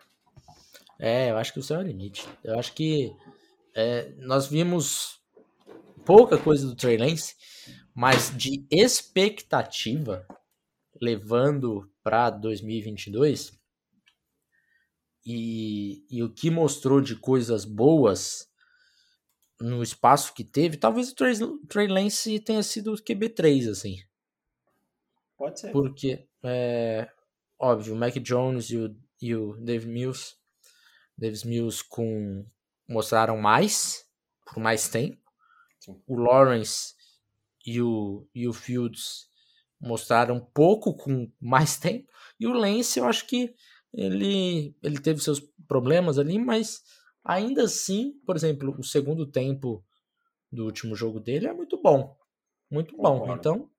[1.04, 2.28] É, eu acho que o céu é o limite.
[2.44, 3.12] Eu acho que
[3.74, 5.20] é, nós vimos
[6.06, 7.34] pouca coisa do Trey Lance,
[7.92, 10.24] mas de expectativa,
[11.00, 13.60] levando para 2022,
[15.26, 18.48] e, e o que mostrou de coisas boas,
[19.60, 21.34] no espaço que teve, talvez o Trey,
[21.68, 23.96] Trey Lance tenha sido o QB3, assim.
[25.36, 25.72] Pode ser.
[25.72, 27.10] Porque, é,
[27.58, 30.36] óbvio, o Mac Jones e o, e o Dave Mills,
[31.16, 32.44] Davis Mills com,
[32.88, 34.04] mostraram mais,
[34.46, 35.20] por mais tempo.
[35.80, 36.00] Sim.
[36.06, 36.94] O Lawrence
[37.66, 39.28] e o, e o Fields
[39.80, 42.10] mostraram pouco com mais tempo.
[42.38, 43.54] E o Lance, eu acho que
[43.92, 46.82] ele, ele teve seus problemas ali, mas
[47.24, 49.84] ainda assim, por exemplo, o segundo tempo
[50.50, 52.16] do último jogo dele é muito bom.
[52.70, 53.20] Muito bom.
[53.20, 53.34] Concordo.
[53.34, 53.70] Então,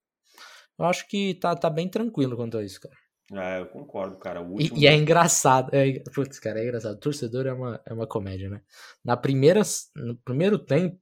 [0.78, 2.96] eu acho que tá, tá bem tranquilo quanto a isso, cara.
[3.32, 4.42] É, eu concordo, cara.
[4.42, 4.78] Último...
[4.78, 5.74] E, e, é engraçado.
[5.74, 7.00] É, putz, cara, é engraçado.
[7.00, 8.62] Torcedor é uma, é uma comédia, né?
[9.04, 9.62] Na primeira,
[9.96, 11.00] no primeiro tempo,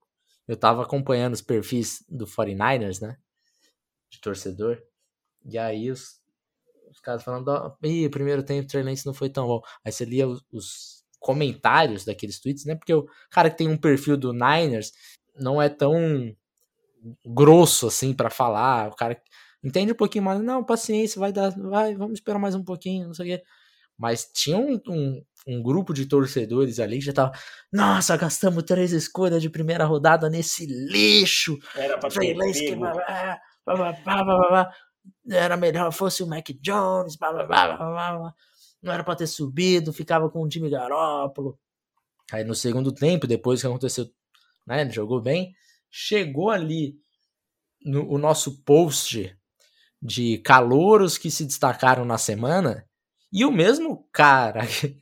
[0.48, 3.18] eu tava acompanhando os perfis do 49ers, né?
[4.10, 4.82] De torcedor.
[5.46, 6.22] E aí os,
[6.90, 9.62] os caras falando, ih, o primeiro tempo o Trey Lance não foi tão bom.
[9.84, 12.76] Aí você lia os, os, comentários daqueles tweets, né?
[12.76, 14.92] Porque o cara que tem um perfil do Niners
[15.36, 16.36] não é tão
[17.26, 18.90] grosso assim para falar.
[18.90, 19.22] O cara
[19.64, 23.14] entende um pouquinho mais, não, paciência, vai dar, vai, vamos esperar mais um pouquinho, não
[23.14, 23.44] sei o quê.
[23.98, 27.32] Mas tinha um, um, um grupo de torcedores ali que já tava,
[27.72, 31.58] nossa, gastamos três escolhas de primeira rodada nesse lixo.
[31.76, 32.36] Era pra ter
[35.30, 38.34] era melhor fosse o Mac Jones, blá, blá, blá, blá,
[38.82, 41.60] não era para ter subido, ficava com o time Garópolo.
[42.32, 44.10] Aí no segundo tempo, depois que aconteceu,
[44.66, 45.54] né, jogou bem,
[45.90, 46.96] chegou ali
[47.84, 49.36] no o nosso post
[50.02, 52.86] de calouros que se destacaram na semana,
[53.32, 54.98] e o mesmo cara que,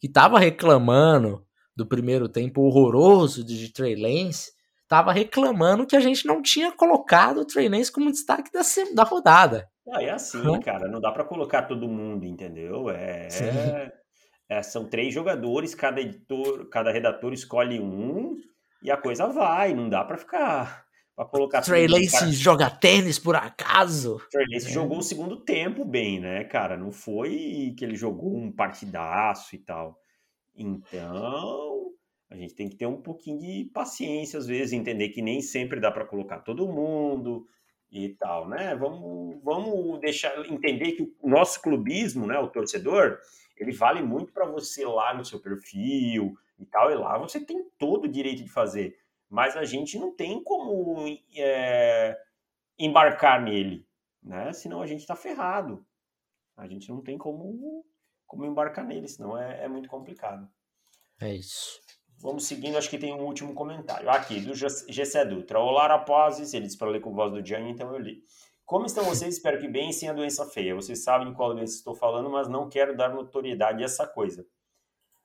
[0.00, 1.44] que tava reclamando
[1.76, 4.52] do primeiro tempo horroroso de Trey Lance,
[4.88, 8.60] tava reclamando que a gente não tinha colocado o Trey Lance como destaque da,
[8.94, 9.68] da rodada.
[9.98, 10.60] É assim, hum?
[10.60, 12.88] cara, não dá para colocar todo mundo, entendeu?
[12.90, 13.92] É,
[14.48, 18.36] é, são três jogadores, cada editor, cada redator escolhe um
[18.82, 22.32] e a coisa vai, não dá para ficar para colocar Trey Lance cara...
[22.32, 24.20] joga tênis por acaso?
[24.30, 24.72] Trey Lance é.
[24.72, 26.76] jogou o segundo tempo bem, né, cara?
[26.76, 29.98] Não foi que ele jogou um partidaço e tal.
[30.54, 31.92] Então,
[32.30, 35.80] a gente tem que ter um pouquinho de paciência às vezes, entender que nem sempre
[35.80, 37.46] dá para colocar todo mundo
[37.90, 38.74] e tal, né?
[38.74, 43.18] Vamos, vamos deixar entender que o nosso clubismo, né, o torcedor,
[43.56, 47.62] ele vale muito para você lá no seu perfil e tal, e lá você tem
[47.78, 48.96] todo o direito de fazer,
[49.32, 52.20] mas a gente não tem como é,
[52.78, 53.88] embarcar nele,
[54.22, 54.52] né?
[54.52, 55.86] Senão a gente está ferrado.
[56.54, 57.82] A gente não tem como,
[58.26, 60.46] como embarcar nele, senão é, é muito complicado.
[61.18, 61.80] É isso.
[62.18, 64.10] Vamos seguindo, acho que tem um último comentário.
[64.10, 65.58] Aqui, do GC Dutra.
[65.58, 66.52] Olá, rapazes.
[66.52, 68.22] Ele disse para ler com voz do Gianni, então eu li.
[68.66, 69.36] Como estão vocês?
[69.36, 70.74] Espero que bem, sem a doença feia.
[70.74, 74.46] Vocês sabem de qual doença estou falando, mas não quero dar notoriedade a essa coisa.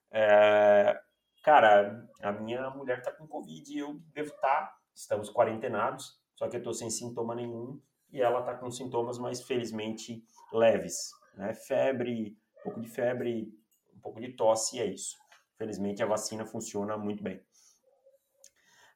[0.10, 0.98] É...
[1.48, 4.66] Cara, a minha mulher está com Covid e eu devo estar.
[4.66, 4.78] Tá.
[4.94, 7.80] Estamos quarentenados, só que eu estou sem sintoma nenhum
[8.12, 11.12] e ela está com sintomas, mas felizmente leves.
[11.36, 11.54] Né?
[11.54, 13.50] Febre, um pouco de febre,
[13.96, 15.16] um pouco de tosse e é isso.
[15.58, 17.42] Felizmente a vacina funciona muito bem.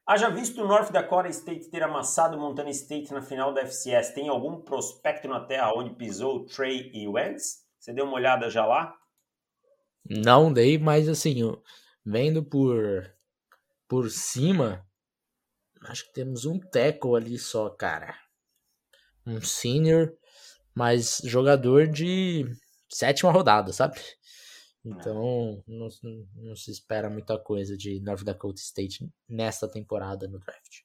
[0.06, 4.28] Haja visto o North Dakota State ter amassado Montana State na final da FCS, tem
[4.28, 7.66] algum prospecto na terra onde pisou Trey e Wentz?
[7.80, 8.94] Você deu uma olhada já lá?
[10.04, 11.56] Não dei, mas assim,
[12.06, 13.12] vendo por
[13.88, 14.88] por cima,
[15.84, 18.18] acho que temos um tackle ali só, cara.
[19.28, 20.14] Um senior,
[20.74, 22.46] mas jogador de
[22.90, 24.00] sétima rodada, sabe?
[24.84, 25.90] Então, não,
[26.36, 30.84] não, se espera muita coisa de North Dakota State nesta temporada no draft.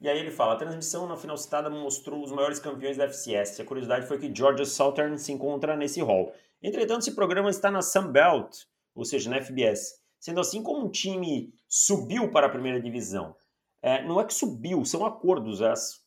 [0.00, 3.60] E aí ele fala, a transmissão na final citada mostrou os maiores campeões da FCS.
[3.60, 6.34] A curiosidade foi que Georgia Southern se encontra nesse hall.
[6.62, 10.03] Entretanto, esse programa está na Sun Belt, ou seja, na FBS.
[10.24, 13.36] Sendo assim, como um time subiu para a primeira divisão,
[13.82, 15.60] é, não é que subiu, são acordos.
[15.60, 16.02] As,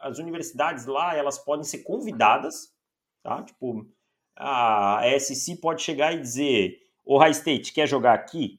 [0.00, 2.74] as universidades lá, elas podem ser convidadas,
[3.22, 3.42] tá?
[3.42, 3.86] Tipo,
[4.34, 8.58] a SC pode chegar e dizer: o High State quer jogar aqui?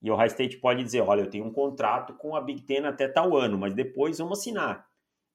[0.00, 2.86] E o High State pode dizer: olha, eu tenho um contrato com a Big Ten
[2.86, 4.88] até tal ano, mas depois vamos assinar.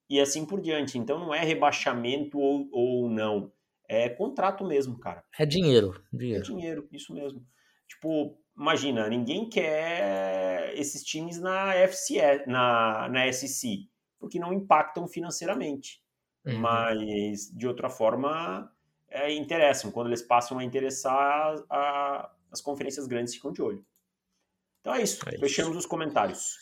[0.10, 0.97] E assim por diante.
[0.97, 3.54] Então não é rebaixamento ou, ou não.
[3.88, 5.23] É contrato mesmo, cara.
[5.38, 6.04] É dinheiro.
[6.12, 6.43] dinheiro.
[6.43, 7.45] É dinheiro, isso mesmo.
[7.88, 13.89] Tipo, imagina, ninguém quer esses times na FCE, na, na SC,
[14.19, 16.01] porque não impactam financeiramente.
[16.45, 16.59] Uhum.
[16.59, 18.71] Mas, de outra forma,
[19.09, 19.91] é, interessam.
[19.91, 23.85] Quando eles passam a interessar, a, as conferências grandes ficam de olho.
[24.81, 25.27] Então é isso.
[25.27, 25.79] É Fechamos isso.
[25.79, 26.57] os comentários.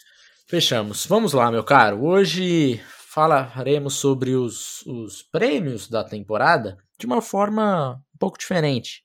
[0.48, 1.06] Fechamos.
[1.06, 2.04] Vamos lá, meu caro.
[2.04, 9.04] Hoje falaremos sobre os, os prêmios da temporada de uma forma um pouco diferente.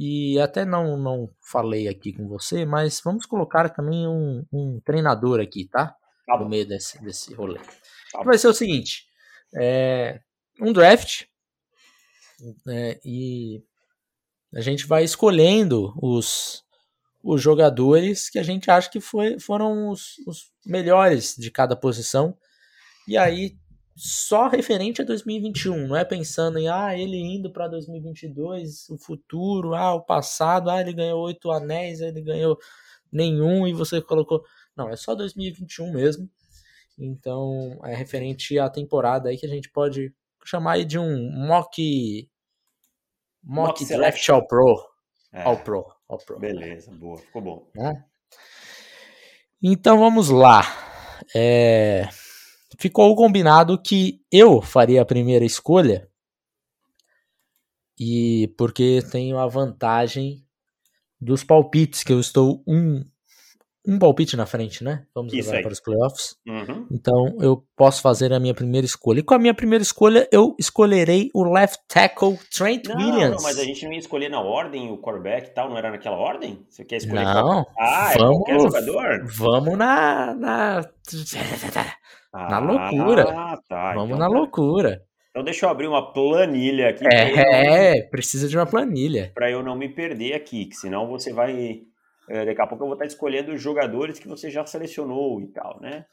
[0.00, 5.40] E até não, não falei aqui com você, mas vamos colocar também um, um treinador
[5.40, 5.96] aqui, tá?
[6.24, 7.58] tá no meio desse, desse rolê.
[8.12, 9.06] Tá vai ser o seguinte:
[9.56, 10.20] é,
[10.60, 11.24] um draft
[12.68, 13.60] é, e
[14.54, 16.62] a gente vai escolhendo os,
[17.20, 22.38] os jogadores que a gente acha que foi, foram os, os melhores de cada posição.
[23.08, 23.58] E aí
[23.98, 29.74] só referente a 2021, não é pensando em ah, ele indo para 2022, o futuro,
[29.74, 32.56] ah, o passado, ah, ele ganhou oito anéis, ele ganhou
[33.10, 34.44] nenhum e você colocou.
[34.76, 36.30] Não, é só 2021 mesmo.
[36.96, 42.30] Então, é referente à temporada aí que a gente pode chamar aí de um mock
[43.42, 44.80] mock, mock draft all pro.
[45.32, 45.42] É.
[45.42, 46.38] All pro, all pro.
[46.38, 47.70] Beleza, boa, ficou bom.
[47.76, 48.00] É?
[49.60, 50.62] Então vamos lá.
[51.34, 52.08] É
[52.78, 56.08] ficou combinado que eu faria a primeira escolha.
[58.00, 60.44] E porque tenho a vantagem
[61.20, 63.04] dos palpites, que eu estou um,
[63.84, 65.04] um palpite na frente, né?
[65.12, 65.62] Vamos Isso agora aí.
[65.64, 66.36] para os playoffs.
[66.46, 66.86] Uhum.
[66.92, 69.18] Então eu posso fazer a minha primeira escolha.
[69.18, 73.38] E com a minha primeira escolha, eu escolherei o left tackle Trent não, Williams.
[73.38, 75.90] Não, mas a gente não ia escolher na ordem o quarterback e tal, não era
[75.90, 76.64] naquela ordem?
[76.68, 77.24] Você quer escolher?
[77.24, 77.64] Não.
[77.64, 77.74] Qual...
[77.80, 79.26] Ah, vamos, é qualquer jogador?
[79.26, 80.34] Vamos na.
[80.34, 80.88] na...
[82.32, 83.24] Ah, na loucura.
[83.68, 83.94] Tá.
[83.94, 84.32] Vamos então, na tá.
[84.32, 85.02] loucura.
[85.30, 87.04] Então deixa eu abrir uma planilha aqui.
[87.06, 88.10] É, não...
[88.10, 89.32] precisa de uma planilha.
[89.34, 91.82] Para eu não me perder aqui, que senão você vai.
[92.28, 95.46] É, daqui a pouco eu vou estar escolhendo os jogadores que você já selecionou e
[95.48, 96.04] tal, né?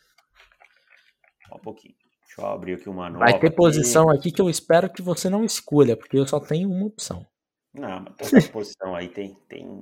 [1.48, 1.96] Só um pouquinho.
[2.26, 3.26] Deixa eu abrir aqui uma nova.
[3.26, 6.70] Vai ter posição aqui que eu espero que você não escolha, porque eu só tenho
[6.70, 7.26] uma opção.
[7.74, 9.82] Não, mas toda posição aí tem, tem,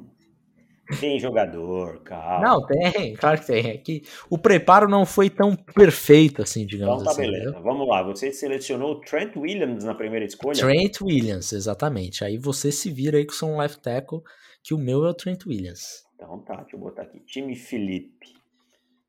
[0.99, 2.39] tem jogador, calma.
[2.39, 3.69] Não, tem, claro que tem.
[3.71, 7.21] É que o preparo não foi tão perfeito assim, digamos então, tá assim.
[7.21, 7.60] beleza.
[7.60, 10.58] Vamos lá, você selecionou o Trent Williams na primeira escolha?
[10.58, 12.23] Trent Williams, exatamente.
[12.23, 14.21] Aí você se vira aí com o seu left tackle,
[14.63, 16.03] que o meu é o Trent Williams.
[16.15, 17.19] Então tá, deixa eu botar aqui.
[17.21, 18.34] Time Felipe.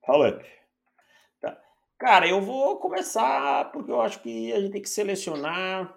[0.04, 0.40] Fala
[1.40, 1.58] Tá.
[1.98, 5.94] Cara, eu vou começar porque eu acho que a gente tem que selecionar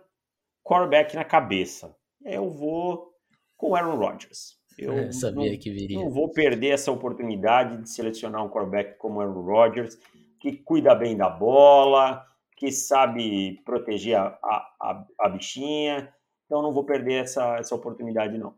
[0.63, 1.95] quarterback na cabeça.
[2.23, 3.13] Eu vou
[3.55, 4.56] com o Aaron Rodgers.
[4.77, 5.99] Eu é, sabia não, que viria.
[5.99, 9.97] Não vou perder essa oportunidade de selecionar um quarterback como Aaron Rodgers,
[10.39, 16.13] que cuida bem da bola, que sabe proteger a, a, a, bichinha.
[16.45, 18.55] Então não vou perder essa, essa oportunidade, não.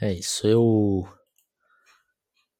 [0.00, 0.46] É isso.
[0.46, 1.06] Eu.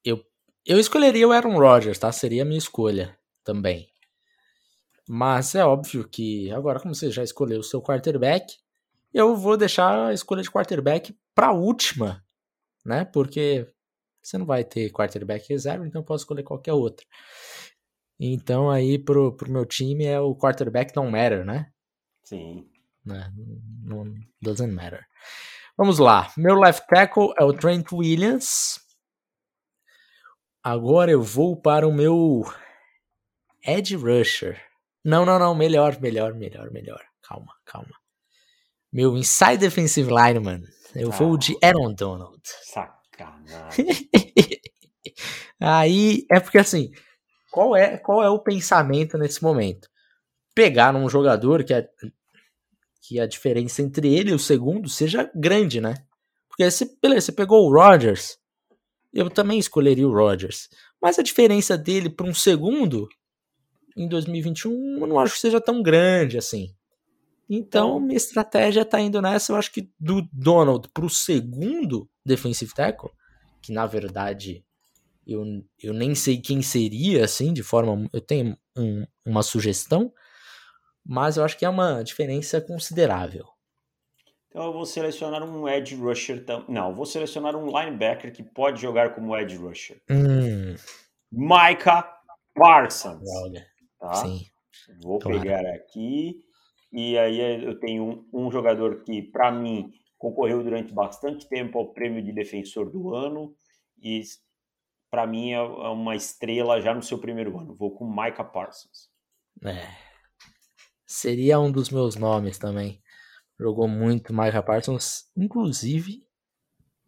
[0.03, 0.23] Eu,
[0.65, 2.11] eu escolheria o Aaron Rodgers, tá?
[2.11, 3.87] Seria a minha escolha também.
[5.07, 8.55] Mas é óbvio que agora, como você já escolheu o seu quarterback,
[9.13, 12.24] eu vou deixar a escolha de quarterback para a última
[12.85, 13.05] né?
[13.05, 13.67] Porque
[14.21, 17.05] você não vai ter quarterback reserva, então eu posso escolher qualquer outro.
[18.19, 21.71] Então aí pro, pro meu time é o quarterback não matter, né?
[22.23, 22.69] Sim.
[23.05, 23.31] Né?
[23.83, 25.05] Não, doesn't matter.
[25.77, 26.31] Vamos lá.
[26.37, 28.79] Meu left tackle é o Trent Williams.
[30.63, 32.43] Agora eu vou para o meu
[33.63, 34.59] edge rusher.
[35.03, 35.53] Não, não, não.
[35.53, 37.03] Melhor, melhor, melhor, melhor.
[37.21, 37.93] Calma, calma.
[38.91, 40.63] Meu inside defensive lineman.
[40.95, 42.41] Eu ah, vou de Aaron Donald.
[42.43, 44.09] Sacanagem.
[45.59, 46.91] Aí é porque assim,
[47.51, 49.89] qual é, qual é o pensamento nesse momento?
[50.53, 51.85] Pegar um jogador que a,
[53.01, 55.95] que a diferença entre ele e o segundo seja grande, né?
[56.47, 58.37] Porque você, beleza, você pegou o Rodgers,
[59.13, 60.69] eu também escolheria o Rodgers.
[61.01, 63.07] Mas a diferença dele para um segundo
[63.95, 66.73] em 2021 eu não acho que seja tão grande assim.
[67.49, 69.51] Então, minha estratégia tá indo nessa.
[69.51, 73.11] Eu acho que do Donald pro segundo defensive tackle,
[73.61, 74.65] que na verdade
[75.25, 75.43] eu,
[75.81, 78.09] eu nem sei quem seria, assim, de forma.
[78.11, 80.11] Eu tenho um, uma sugestão,
[81.05, 83.45] mas eu acho que é uma diferença considerável.
[84.49, 86.43] Então eu vou selecionar um edge rusher.
[86.69, 90.01] Não, eu vou selecionar um linebacker que pode jogar como edge rusher.
[90.09, 90.75] Hum.
[91.31, 92.09] Micah
[92.53, 93.27] Parsons.
[93.99, 94.13] Tá?
[94.13, 94.45] Sim.
[95.01, 95.41] Vou Tomara.
[95.41, 96.39] pegar aqui.
[96.95, 101.91] E aí eu tenho um, um jogador que, para mim, concorreu durante bastante tempo ao
[101.91, 103.53] prêmio de defensor do ano
[104.01, 104.21] e
[105.11, 107.75] para mim é, é uma estrela já no seu primeiro ano.
[107.75, 109.09] Vou com Micah Parsons.
[109.65, 109.89] É.
[111.05, 113.01] Seria um dos meus nomes também.
[113.59, 116.25] Jogou muito Micah Parsons, inclusive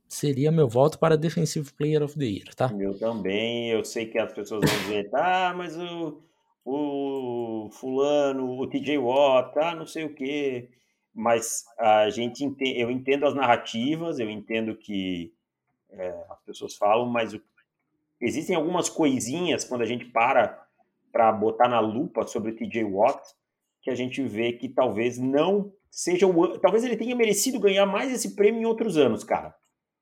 [0.05, 2.67] seria meu voto para Defensive Player of the Year, tá?
[2.73, 3.69] Meu também.
[3.69, 6.26] Eu sei que as pessoas vão dizer, ah, mas o
[6.69, 10.69] o fulano, o TJ Watt, tá, não sei o quê.
[11.13, 15.33] Mas a gente entende, eu entendo as narrativas, eu entendo que
[15.89, 17.41] é, as pessoas falam, mas o,
[18.19, 20.63] existem algumas coisinhas quando a gente para
[21.09, 23.23] para botar na lupa sobre o TJ Watt
[23.81, 28.11] que a gente vê que talvez não seja o talvez ele tenha merecido ganhar mais
[28.11, 29.55] esse prêmio em outros anos, cara.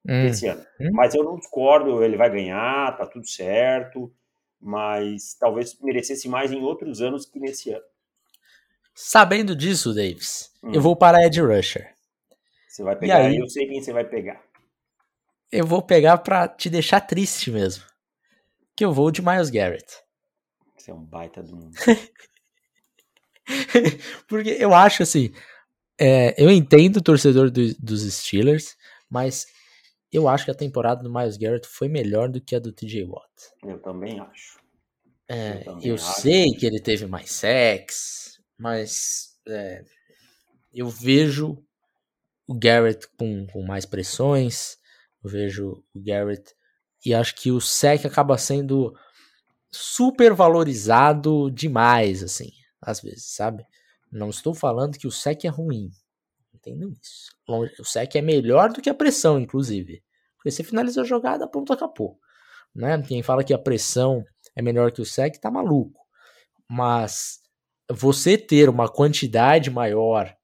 [0.08, 0.26] Hum.
[0.26, 0.66] Esse ano.
[0.82, 0.90] Hum.
[0.94, 4.12] Mas eu não discordo, ele vai ganhar, tá tudo certo,
[4.66, 7.86] mas talvez merecesse mais em outros anos que nesse ano.
[8.96, 10.72] Sabendo disso, Davis, hum.
[10.74, 11.94] eu vou para Ed Rusher.
[12.68, 14.42] Você vai pegar, aí, eu sei quem você vai pegar.
[15.52, 17.84] Eu vou pegar para te deixar triste mesmo.
[18.76, 19.86] Que eu vou de Miles Garrett.
[20.76, 21.76] Você é um baita do mundo.
[24.28, 25.32] Porque eu acho assim,
[25.98, 28.76] é, eu entendo o torcedor do, dos Steelers,
[29.08, 29.46] mas
[30.16, 33.06] eu acho que a temporada do Miles Garrett foi melhor do que a do TJ
[33.06, 33.32] Watt.
[33.64, 34.60] Eu também acho.
[35.28, 36.22] É, eu, também eu acho.
[36.22, 39.84] sei que ele teve mais sex, mas é,
[40.74, 41.64] eu vejo
[42.48, 44.78] o Garrett com, com mais pressões,
[45.24, 46.54] eu vejo o Garrett
[47.06, 48.96] e acho que o sec acaba sendo
[49.72, 52.52] super valorizado demais, assim,
[52.82, 53.66] às vezes, sabe?
[54.12, 55.92] Não estou falando que o sec é ruim.
[56.54, 57.32] Entendam isso.
[57.80, 60.02] O sec é melhor do que a pressão, inclusive.
[60.46, 62.20] Porque você finaliza a jogada, ponto, acabou.
[62.74, 63.02] Né?
[63.02, 64.24] Quem fala que a pressão
[64.56, 66.00] é melhor que o sec tá maluco.
[66.70, 67.40] Mas
[67.90, 70.38] você ter uma quantidade maior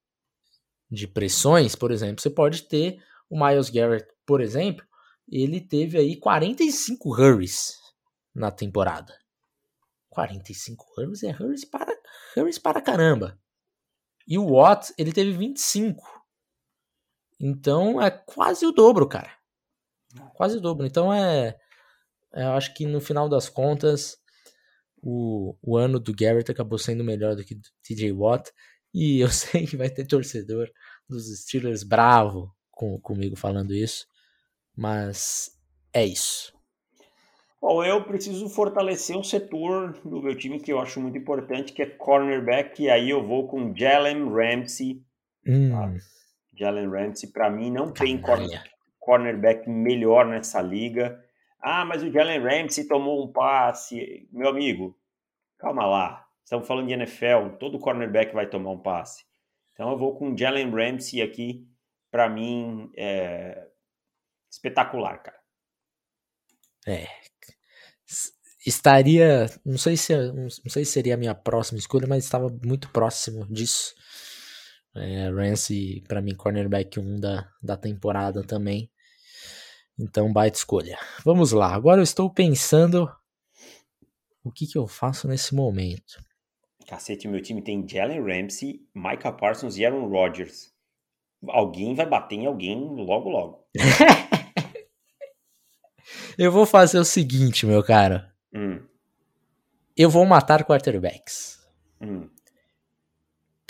[0.90, 2.98] de pressões, por exemplo, você pode ter
[3.30, 4.84] o Miles Garrett, por exemplo,
[5.32, 7.78] ele teve aí 45 hurries
[8.34, 9.16] na temporada.
[10.10, 11.96] 45 hurries é hurries para,
[12.36, 13.40] hurries para caramba.
[14.28, 16.04] E o Watt, ele teve 25.
[17.40, 19.40] Então é quase o dobro, cara.
[20.34, 20.86] Quase o dobro.
[20.86, 21.56] Então é.
[22.34, 24.18] é eu acho que no final das contas,
[25.02, 28.52] o, o ano do Garrett acabou sendo melhor do que do TJ Watt.
[28.94, 30.70] E eu sei que vai ter torcedor
[31.08, 34.06] dos Steelers bravo com, comigo falando isso.
[34.76, 35.52] Mas
[35.94, 36.54] é isso.
[37.62, 41.84] Bom, eu preciso fortalecer um setor do meu time que eu acho muito importante, que
[41.84, 45.04] é cornerback, e aí eu vou com Jalen Ramsey.
[45.46, 45.70] Hum.
[45.70, 45.94] Tá?
[46.58, 48.64] Jalen Ramsey, para mim, não tem corner,
[49.02, 51.22] cornerback melhor nessa liga.
[51.60, 54.30] Ah, mas o Jalen Ramsey tomou um passe.
[54.32, 54.98] Meu amigo,
[55.58, 56.28] calma lá.
[56.44, 59.26] Estamos falando de NFL, todo cornerback vai tomar um passe.
[59.74, 61.68] Então eu vou com Jalen Ramsey aqui,
[62.10, 63.68] para mim, é
[64.50, 65.40] espetacular, cara.
[66.88, 67.08] É,
[68.66, 72.90] estaria, não sei se não sei se seria a minha próxima escolha, mas estava muito
[72.90, 73.94] próximo disso.
[74.96, 78.90] É, Ramsey para mim cornerback 1 da, da temporada também.
[79.98, 80.98] Então baita escolha.
[81.24, 81.74] Vamos lá.
[81.74, 83.10] Agora eu estou pensando
[84.44, 86.24] o que que eu faço nesse momento.
[86.88, 90.74] Cacete, meu time tem Jalen Ramsey, Micah Parsons e Aaron Rodgers.
[91.48, 93.68] Alguém vai bater em alguém logo logo.
[96.38, 98.34] eu vou fazer o seguinte, meu cara.
[98.54, 98.82] Hum.
[99.96, 101.60] Eu vou matar quarterbacks.
[102.02, 102.30] Hum.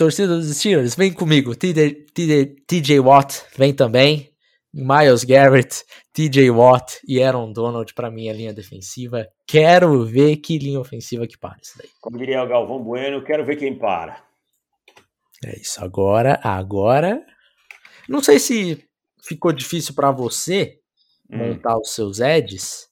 [0.02, 1.56] Torcida dos Steelers, vem comigo.
[1.56, 4.34] TJ, TJ, TJ Watt vem também.
[4.74, 9.28] Miles Garrett, TJ Watt e Aaron Donald para minha linha defensiva.
[9.46, 11.88] Quero ver que linha ofensiva que para isso daí.
[12.00, 14.24] Como diria o Galvão Bueno, quero ver quem para.
[15.46, 15.80] É isso.
[15.84, 17.24] Agora, agora.
[18.10, 18.84] Não sei se
[19.24, 20.80] ficou difícil para você
[21.30, 21.38] hum.
[21.38, 22.90] montar os seus edges,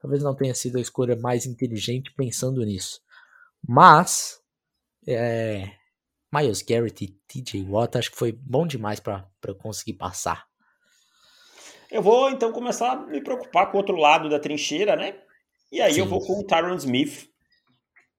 [0.00, 3.00] Talvez não tenha sido a escolha mais inteligente pensando nisso.
[3.64, 4.40] Mas,
[5.06, 5.77] é,
[6.32, 10.46] Miles Garrett e TJ Watt acho que foi bom demais para eu conseguir passar.
[11.90, 15.18] Eu vou então começar a me preocupar com o outro lado da trincheira, né?
[15.72, 16.00] E aí Sim.
[16.00, 17.28] eu vou com o Tyron Smith.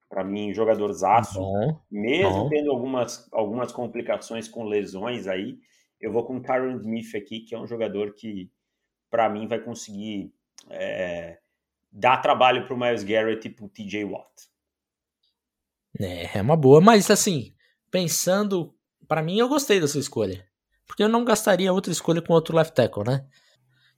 [0.08, 1.40] Para mim, jogador zaço.
[1.88, 5.56] Mesmo tendo algumas, algumas complicações com lesões aí,
[6.00, 8.50] eu vou com o Tyron Smith aqui, que é um jogador que,
[9.08, 10.32] para mim, vai conseguir
[10.68, 11.38] é,
[11.90, 14.50] dá trabalho para o Miles Garrett e para o TJ Watt.
[15.98, 17.52] É, é uma boa, mas assim,
[17.90, 18.74] pensando,
[19.08, 20.44] para mim eu gostei dessa escolha.
[20.86, 23.24] Porque eu não gastaria outra escolha com outro left tackle, né?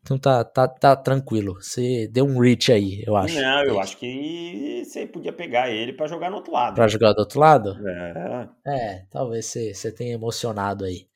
[0.03, 1.55] Então tá, tá, tá tranquilo.
[1.55, 3.41] Você deu um reach aí, eu acho.
[3.41, 6.75] Não, eu acho que você podia pegar ele para jogar no outro lado.
[6.75, 7.77] Para jogar do outro lado?
[7.89, 8.49] É.
[8.67, 11.07] É, talvez você, você tenha emocionado aí.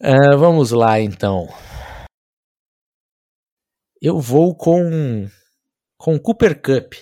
[0.00, 1.48] Uh, vamos lá então.
[4.00, 5.28] Eu vou com
[5.96, 6.94] com Cooper Cup,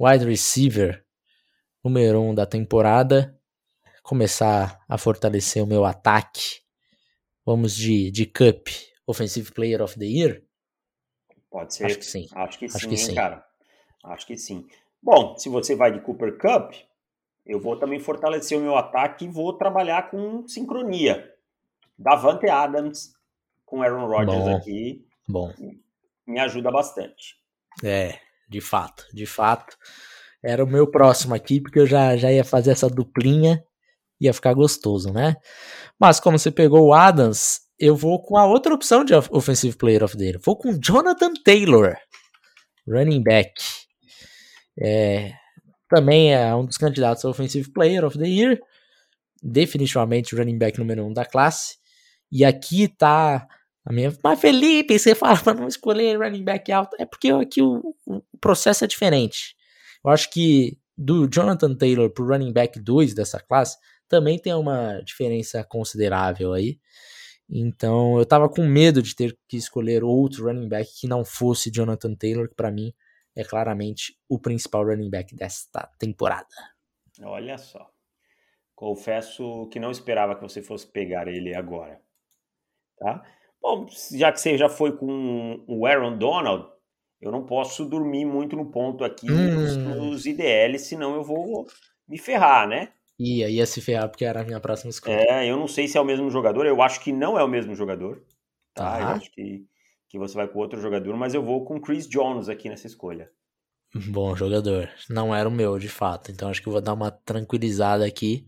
[0.00, 1.05] wide receiver
[1.86, 3.38] número 1 um da temporada,
[4.02, 6.60] começar a fortalecer o meu ataque.
[7.44, 8.68] Vamos de, de Cup,
[9.06, 10.42] Offensive Player of the Year?
[11.50, 11.86] Pode ser.
[11.86, 12.28] Acho que sim.
[12.32, 13.14] Acho que Acho sim, que sim.
[13.14, 13.46] cara.
[14.04, 14.66] Acho que sim.
[15.00, 16.74] Bom, se você vai de Cooper Cup,
[17.44, 21.32] eu vou também fortalecer o meu ataque e vou trabalhar com sincronia.
[21.96, 23.14] Davante Adams
[23.64, 25.06] com Aaron Rodgers bom, aqui.
[25.28, 25.52] Bom
[26.26, 27.36] me ajuda bastante.
[27.84, 28.18] É,
[28.48, 29.78] de fato, de fato.
[30.44, 33.62] Era o meu próximo aqui, porque eu já, já ia fazer essa duplinha,
[34.20, 35.36] ia ficar gostoso, né?
[35.98, 40.02] Mas como você pegou o Adams, eu vou com a outra opção de Offensive Player
[40.02, 40.40] of the Year.
[40.42, 41.96] Vou com Jonathan Taylor,
[42.88, 43.52] running back.
[44.78, 45.32] É,
[45.88, 48.58] também é um dos candidatos a Offensive Player of the Year.
[49.42, 51.76] Definitivamente o running back número um da classe.
[52.30, 53.46] E aqui tá
[53.84, 54.12] a minha.
[54.22, 56.96] Mas Felipe, você fala para não escolher running back alto.
[56.98, 59.54] É porque aqui o, o processo é diferente.
[60.06, 63.76] Eu acho que do Jonathan Taylor pro running back 2 dessa classe
[64.08, 66.78] também tem uma diferença considerável aí.
[67.50, 71.70] Então eu tava com medo de ter que escolher outro running back que não fosse
[71.70, 72.94] Jonathan Taylor, que para mim
[73.34, 76.46] é claramente o principal running back desta temporada.
[77.22, 77.90] Olha só.
[78.74, 82.00] Confesso que não esperava que você fosse pegar ele agora.
[82.98, 83.22] Tá?
[83.60, 86.75] Bom, já que você já foi com o Aaron Donald,
[87.20, 89.94] eu não posso dormir muito no ponto aqui hum.
[89.94, 91.66] nos, IDL, senão eu vou
[92.08, 92.90] me ferrar, né?
[93.18, 95.14] Ia, ia se ferrar porque era a minha próxima escolha.
[95.14, 97.48] É, eu não sei se é o mesmo jogador, eu acho que não é o
[97.48, 98.22] mesmo jogador.
[98.74, 99.00] Tá, tá.
[99.00, 99.64] eu acho que,
[100.08, 103.30] que você vai com outro jogador, mas eu vou com Chris Jones aqui nessa escolha.
[103.94, 104.90] Bom jogador.
[105.08, 106.30] Não era o meu, de fato.
[106.30, 108.46] Então acho que eu vou dar uma tranquilizada aqui.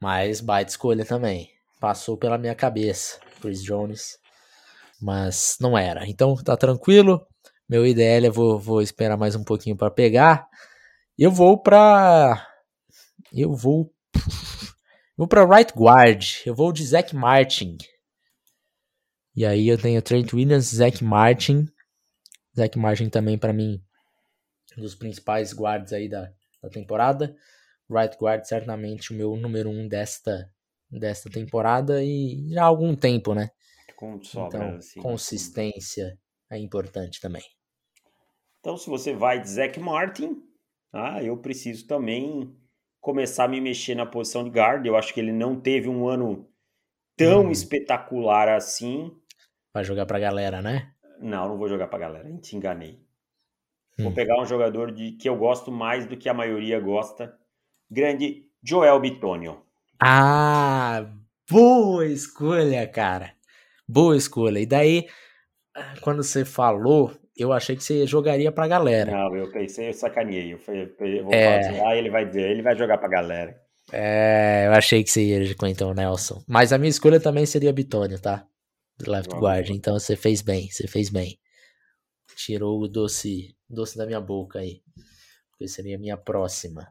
[0.00, 1.50] Mas baita escolha também.
[1.80, 4.18] Passou pela minha cabeça, Chris Jones.
[5.00, 6.06] Mas não era.
[6.08, 7.26] Então tá tranquilo.
[7.68, 10.48] Meu IDL eu vou, vou esperar mais um pouquinho para pegar.
[11.18, 12.46] Eu vou pra
[13.32, 13.92] eu vou.
[15.16, 16.42] Vou para right guard.
[16.44, 17.78] Eu vou de Zach Martin.
[19.34, 21.66] E aí eu tenho Trent Williams, Zach Martin.
[22.54, 23.82] Zach Martin também para mim
[24.76, 26.30] um dos principais guards aí da,
[26.62, 27.36] da temporada.
[27.90, 30.50] Right guard certamente o meu número um desta
[30.90, 33.50] desta temporada e já há algum tempo, né?
[33.96, 36.18] Com sobra, então, assim, consistência
[36.50, 37.42] é importante também.
[38.66, 40.42] Então, se você vai de Zach Martin,
[40.92, 42.52] ah, eu preciso também
[43.00, 44.84] começar a me mexer na posição de guard.
[44.84, 46.50] Eu acho que ele não teve um ano
[47.16, 47.50] tão hum.
[47.52, 49.16] espetacular assim.
[49.72, 50.92] Vai jogar pra galera, né?
[51.20, 53.00] Não, não vou jogar pra galera, te enganei.
[54.00, 54.02] Hum.
[54.02, 57.38] Vou pegar um jogador de que eu gosto mais do que a maioria gosta.
[57.88, 59.62] Grande Joel Bitonio.
[60.02, 61.08] Ah,
[61.48, 63.32] boa escolha, cara.
[63.86, 64.58] Boa escolha.
[64.58, 65.06] E daí,
[66.02, 69.12] quando você falou, eu achei que você jogaria pra galera.
[69.12, 70.54] Não, eu pensei, eu sacaneei.
[70.54, 71.44] Eu, falei, eu vou é...
[71.44, 73.54] falar assim, ah, ele vai dizer, ele vai jogar pra galera.
[73.92, 76.42] É, eu achei que você ia de Quentin Nelson.
[76.48, 78.46] Mas a minha escolha também seria Bitônio, tá?
[78.98, 79.44] Do left Vamos.
[79.44, 79.70] guard.
[79.70, 81.38] Então você fez bem, você fez bem.
[82.36, 84.82] Tirou o doce, doce da minha boca aí.
[85.50, 86.88] Porque seria a minha próxima.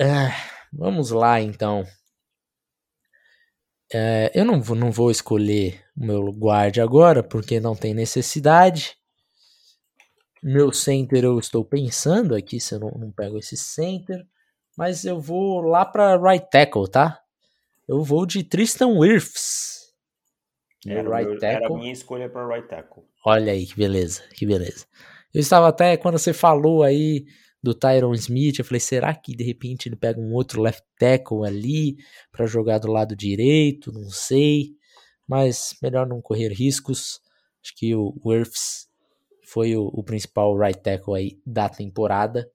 [0.00, 0.30] Ah,
[0.72, 1.84] vamos lá, então.
[3.92, 8.96] É, eu não, não vou escolher o meu guard agora, porque não tem necessidade.
[10.42, 14.24] Meu center eu estou pensando aqui se eu não, não pego esse center.
[14.76, 17.20] Mas eu vou lá para right tackle, tá?
[17.88, 19.94] Eu vou de Tristan Wirfs.
[20.86, 23.04] Era, right meu, era a minha escolha para right tackle.
[23.24, 24.86] Olha aí, que beleza, que beleza.
[25.32, 27.26] Eu estava até, quando você falou aí
[27.66, 28.58] do Tyron Smith.
[28.58, 31.96] Eu falei, será que de repente ele pega um outro left tackle ali
[32.30, 33.92] para jogar do lado direito?
[33.92, 34.76] Não sei,
[35.26, 37.20] mas melhor não correr riscos.
[37.60, 38.88] Acho que o Wirfs
[39.44, 42.48] foi o, o principal right tackle aí da temporada.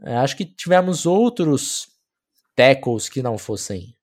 [0.00, 1.88] É, acho que tivemos outros
[2.54, 3.96] tackles que não fossem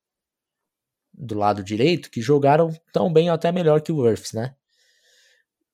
[1.13, 4.55] do lado direito que jogaram tão bem ou até melhor que o Wirfs, né?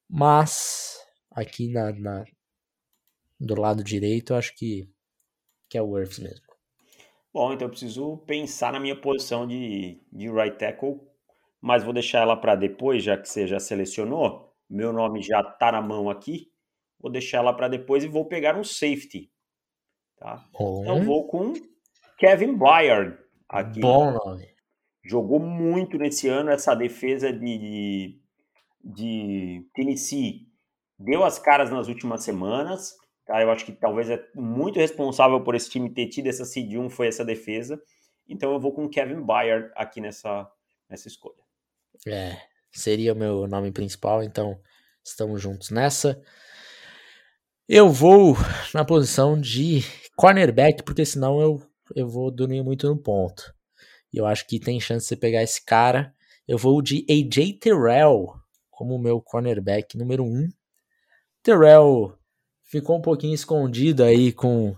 [0.08, 1.00] Mas
[1.32, 2.26] aqui na, na,
[3.40, 4.90] do lado direito, eu acho que,
[5.70, 6.46] que é o Worths mesmo.
[7.34, 11.02] Bom, então eu preciso pensar na minha posição de, de right tackle,
[11.60, 14.54] mas vou deixar ela para depois, já que você já selecionou.
[14.70, 16.52] Meu nome já tá na mão aqui.
[17.00, 19.30] Vou deixar ela para depois e vou pegar um safety.
[20.18, 20.44] Tá?
[20.54, 20.82] Bom.
[20.82, 21.54] Então vou com
[22.18, 23.18] Kevin Byard
[23.50, 23.82] aqui.
[23.82, 24.48] Bom nome.
[25.04, 28.22] Jogou muito nesse ano essa defesa de, de,
[28.84, 30.48] de Tennessee.
[30.98, 32.96] Deu as caras nas últimas semanas.
[33.28, 36.90] Eu acho que talvez é muito responsável por esse time ter tido essa seed 1
[36.90, 37.82] foi essa defesa.
[38.28, 40.50] Então eu vou com Kevin Byard aqui nessa,
[40.90, 41.44] nessa escolha.
[42.08, 42.38] É,
[42.72, 44.60] seria o meu nome principal, então
[45.04, 46.22] estamos juntos nessa.
[47.68, 48.36] Eu vou
[48.74, 49.82] na posição de
[50.16, 51.62] cornerback, porque senão eu,
[51.96, 53.54] eu vou dormir muito no ponto.
[54.14, 56.14] E eu acho que tem chance de você pegar esse cara.
[56.48, 58.34] Eu vou de AJ Terrell
[58.70, 60.28] como meu cornerback número 1.
[60.28, 60.50] Um.
[61.42, 62.18] Terrell
[62.76, 64.76] ficou um pouquinho escondido aí com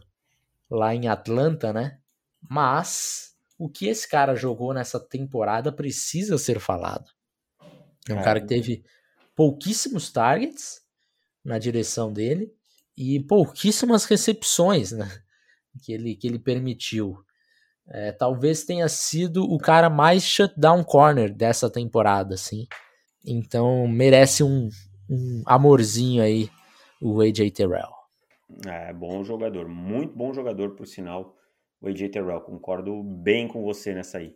[0.70, 1.98] lá em Atlanta, né?
[2.48, 7.10] Mas o que esse cara jogou nessa temporada precisa ser falado.
[8.08, 8.84] É um cara que teve
[9.36, 10.82] pouquíssimos targets
[11.43, 12.54] na direção dele
[12.95, 15.10] e pouquíssimas recepções né,
[15.82, 17.18] que, ele, que ele permitiu.
[17.88, 22.68] É, talvez tenha sido o cara mais shutdown corner dessa temporada, assim.
[23.26, 24.70] Então merece um,
[25.10, 26.48] um amorzinho aí
[27.02, 27.93] o AJ Terrell.
[28.66, 31.36] É, bom jogador, muito bom jogador, por sinal,
[31.82, 32.41] o AJ Terrell.
[32.41, 34.36] Concordo bem com você nessa aí.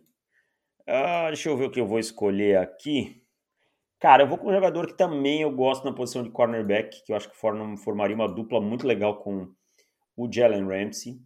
[0.86, 3.22] Ah, deixa eu ver o que eu vou escolher aqui.
[3.98, 7.12] Cara, eu vou com um jogador que também eu gosto na posição de cornerback, que
[7.12, 9.48] eu acho que formaria uma dupla muito legal com
[10.16, 11.20] o Jalen Ramsey,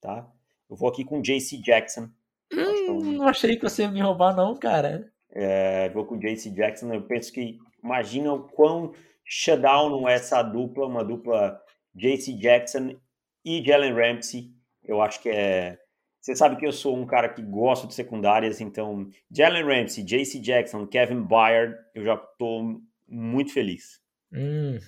[0.00, 0.30] tá?
[0.70, 2.08] Eu vou aqui com o JC Jackson.
[2.52, 5.12] Hum, não achei que você ia me roubar não, cara.
[5.30, 6.92] É, vou com o JC Jackson.
[6.94, 8.92] Eu penso que, imagina o quão
[9.24, 11.60] shutdown é essa dupla, uma dupla
[11.94, 12.96] JC Jackson
[13.44, 14.52] e Jalen Ramsey.
[14.82, 15.78] Eu acho que é
[16.24, 20.40] você sabe que eu sou um cara que gosta de secundárias, então Jalen Ramsey, JC
[20.40, 24.00] Jackson, Kevin Byard, eu já tô muito feliz.
[24.32, 24.78] Hum,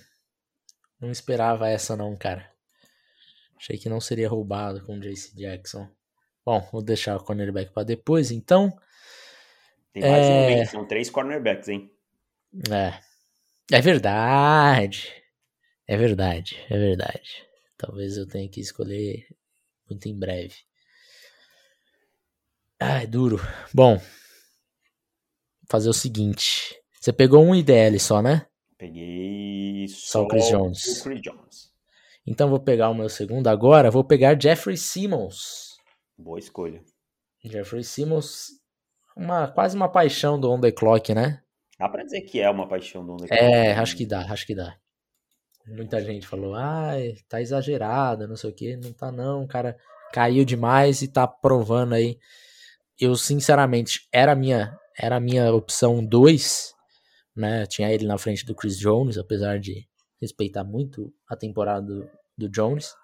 [0.99, 2.51] não esperava essa não, cara.
[3.55, 5.87] Achei que não seria roubado com JC Jackson.
[6.43, 8.75] Bom, vou deixar o cornerback para depois, então.
[9.93, 10.29] Tem mais é...
[10.29, 10.65] um, hein?
[10.65, 11.91] São três cornerbacks, hein?
[12.71, 12.99] É.
[13.71, 15.13] É verdade.
[15.85, 17.45] É verdade, é verdade.
[17.77, 19.27] Talvez eu tenha que escolher
[19.89, 20.55] muito em breve.
[22.79, 23.39] Ah, é duro.
[23.73, 23.99] Bom,
[25.69, 26.75] fazer o seguinte.
[26.99, 28.45] Você pegou um IDL só, né?
[28.77, 30.99] Peguei só, só o Chris Jones.
[30.99, 31.73] O Chris Jones.
[32.25, 33.91] Então vou pegar o meu segundo agora.
[33.91, 35.77] Vou pegar Jeffrey Simmons.
[36.17, 36.83] Boa escolha.
[37.43, 38.49] Jeffrey Simmons,
[39.15, 41.41] uma, quase uma paixão do On The Clock, né?
[41.79, 43.33] Dá pra dizer que é uma paixão do Clock.
[43.33, 44.75] É, acho que dá, acho que dá.
[45.65, 48.77] Muita gente falou, ai, tá exagerada, não sei o que.
[48.77, 49.77] Não tá não, o cara
[50.13, 52.17] caiu demais e tá provando aí
[52.99, 56.73] eu sinceramente era a minha era a minha opção 2,
[57.35, 57.67] né?
[57.67, 59.87] Tinha ele na frente do Chris Jones, apesar de
[60.19, 62.95] respeitar muito a temporada do, do Jones.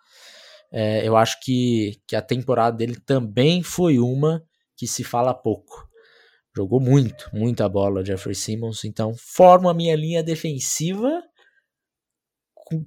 [0.72, 4.44] É, eu acho que, que a temporada dele também foi uma
[4.76, 5.88] que se fala pouco.
[6.56, 8.84] Jogou muito, muita bola, Jeffrey Simmons.
[8.84, 11.24] Então, forma a minha linha defensiva,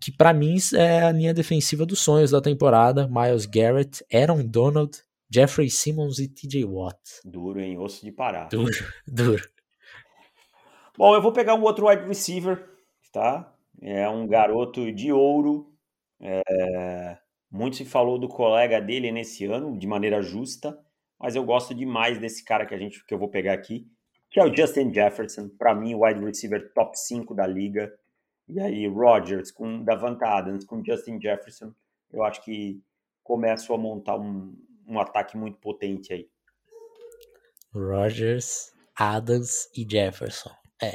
[0.01, 3.09] que para mim é a linha defensiva dos sonhos da temporada.
[3.09, 4.97] Miles Garrett, Aaron Donald,
[5.29, 7.01] Jeffrey Simmons e TJ Watt.
[7.25, 7.77] Duro, hein?
[7.79, 8.49] Osso de parar.
[8.49, 8.71] Duro,
[9.07, 9.49] duro.
[10.97, 12.69] Bom, eu vou pegar um outro wide receiver,
[13.13, 13.53] tá?
[13.83, 15.73] É um garoto de ouro.
[16.21, 17.19] É...
[17.51, 20.79] Muito se falou do colega dele nesse ano, de maneira justa,
[21.19, 23.87] mas eu gosto demais desse cara que a gente que eu vou pegar aqui,
[24.31, 27.93] que é o Justin Jefferson, para mim o wide receiver top 5 da liga.
[28.49, 31.73] E aí Rodgers com Davante Adams, com Justin Jefferson,
[32.13, 32.81] eu acho que
[33.23, 34.55] começo a montar um,
[34.87, 36.29] um ataque muito potente aí.
[37.75, 40.51] Rogers, Adams e Jefferson.
[40.81, 40.93] É.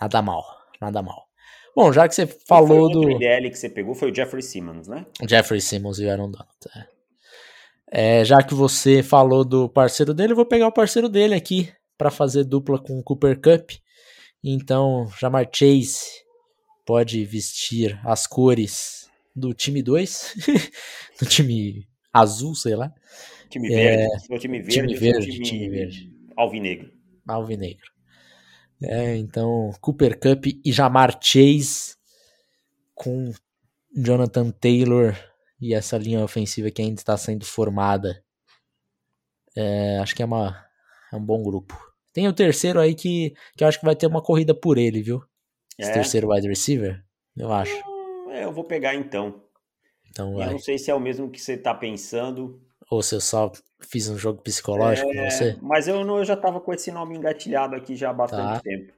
[0.00, 0.44] Nada mal,
[0.80, 1.28] nada mal.
[1.74, 3.00] Bom, já que você falou do.
[3.00, 5.06] O IDL que você pegou foi o Jeffrey Simmons, né?
[5.28, 6.54] Jeffrey Simmons e o Aaron Donald.
[6.76, 6.93] É.
[7.94, 8.24] é.
[8.24, 12.10] já que você falou do parceiro dele, eu vou pegar o parceiro dele aqui para
[12.10, 13.70] fazer dupla com o Cooper Cup.
[14.42, 16.04] Então, Jamar Chase
[16.84, 20.34] pode vestir as cores do time 2,
[21.20, 22.92] do time azul, sei lá.
[23.48, 24.02] Time verde,
[24.34, 26.12] é, time verde, time verde, time, time verde.
[26.36, 26.90] Alvinegro.
[27.26, 27.94] Alvinegro.
[28.82, 31.94] É, então, Cooper Cup e Jamar Chase
[32.94, 33.32] com
[33.96, 35.16] Jonathan Taylor
[35.60, 38.22] e essa linha ofensiva que ainda está sendo formada.
[39.56, 40.64] É, acho que é, uma,
[41.12, 41.78] é um bom grupo.
[42.12, 45.02] Tem o terceiro aí que, que eu acho que vai ter uma corrida por ele,
[45.02, 45.22] viu?
[45.78, 45.94] Esse é.
[45.94, 47.04] terceiro wide receiver,
[47.36, 47.74] eu acho.
[47.88, 49.42] Hum, eu vou pegar então.
[50.10, 50.48] Então vai.
[50.48, 52.60] Eu não sei se é o mesmo que você está pensando.
[52.90, 53.50] Ou se eu só
[53.80, 55.58] fiz um jogo psicológico é, com você.
[55.60, 58.60] Mas eu, não, eu já estava com esse nome engatilhado aqui já há bastante tá.
[58.60, 58.92] tempo.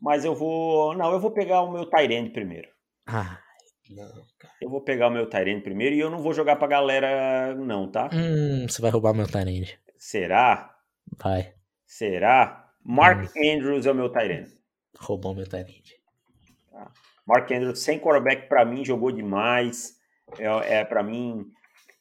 [0.00, 0.94] Mas eu vou.
[0.94, 2.68] Não, eu vou pegar o meu Tyrande primeiro.
[3.06, 3.40] Ah,
[3.90, 4.54] não, cara.
[4.60, 7.90] Eu vou pegar o meu Tyrande primeiro e eu não vou jogar pra galera, não,
[7.90, 8.10] tá?
[8.12, 9.78] Hum, você vai roubar meu Tyrande.
[9.98, 10.74] Será?
[11.18, 11.54] Vai.
[11.86, 12.70] Será?
[12.84, 13.54] Mark hum.
[13.54, 14.56] Andrews é o meu Tyrande.
[14.98, 16.00] Roubou meu Tyrande.
[16.70, 16.90] Tá.
[17.26, 19.96] Mark Andrews sem quarterback para mim jogou demais.
[20.38, 21.50] É, é para mim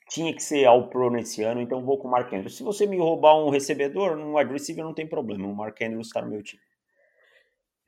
[0.09, 2.55] tinha que ser ao pro nesse ano, então vou com o Mark Andrews.
[2.55, 5.47] Se você me roubar um recebedor, um wide receiver não tem problema.
[5.47, 6.61] O Mark Andrews está no meu time.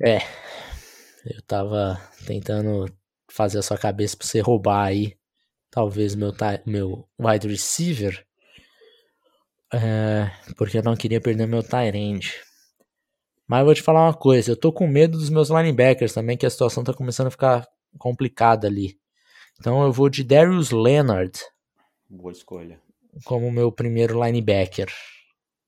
[0.02, 0.18] É.
[1.26, 2.86] Eu tava tentando
[3.30, 5.18] fazer a sua cabeça para você roubar aí
[5.70, 6.34] talvez meu
[6.66, 8.26] meu wide receiver.
[9.74, 12.34] É, porque eu não queria perder meu tight end.
[13.48, 16.38] Mas eu vou te falar uma coisa, eu tô com medo dos meus linebackers também,
[16.38, 17.68] que a situação tá começando a ficar
[17.98, 19.00] complicada ali.
[19.60, 21.40] Então eu vou de Darius Leonard.
[22.10, 22.82] Boa escolha.
[23.24, 24.92] Como meu primeiro linebacker.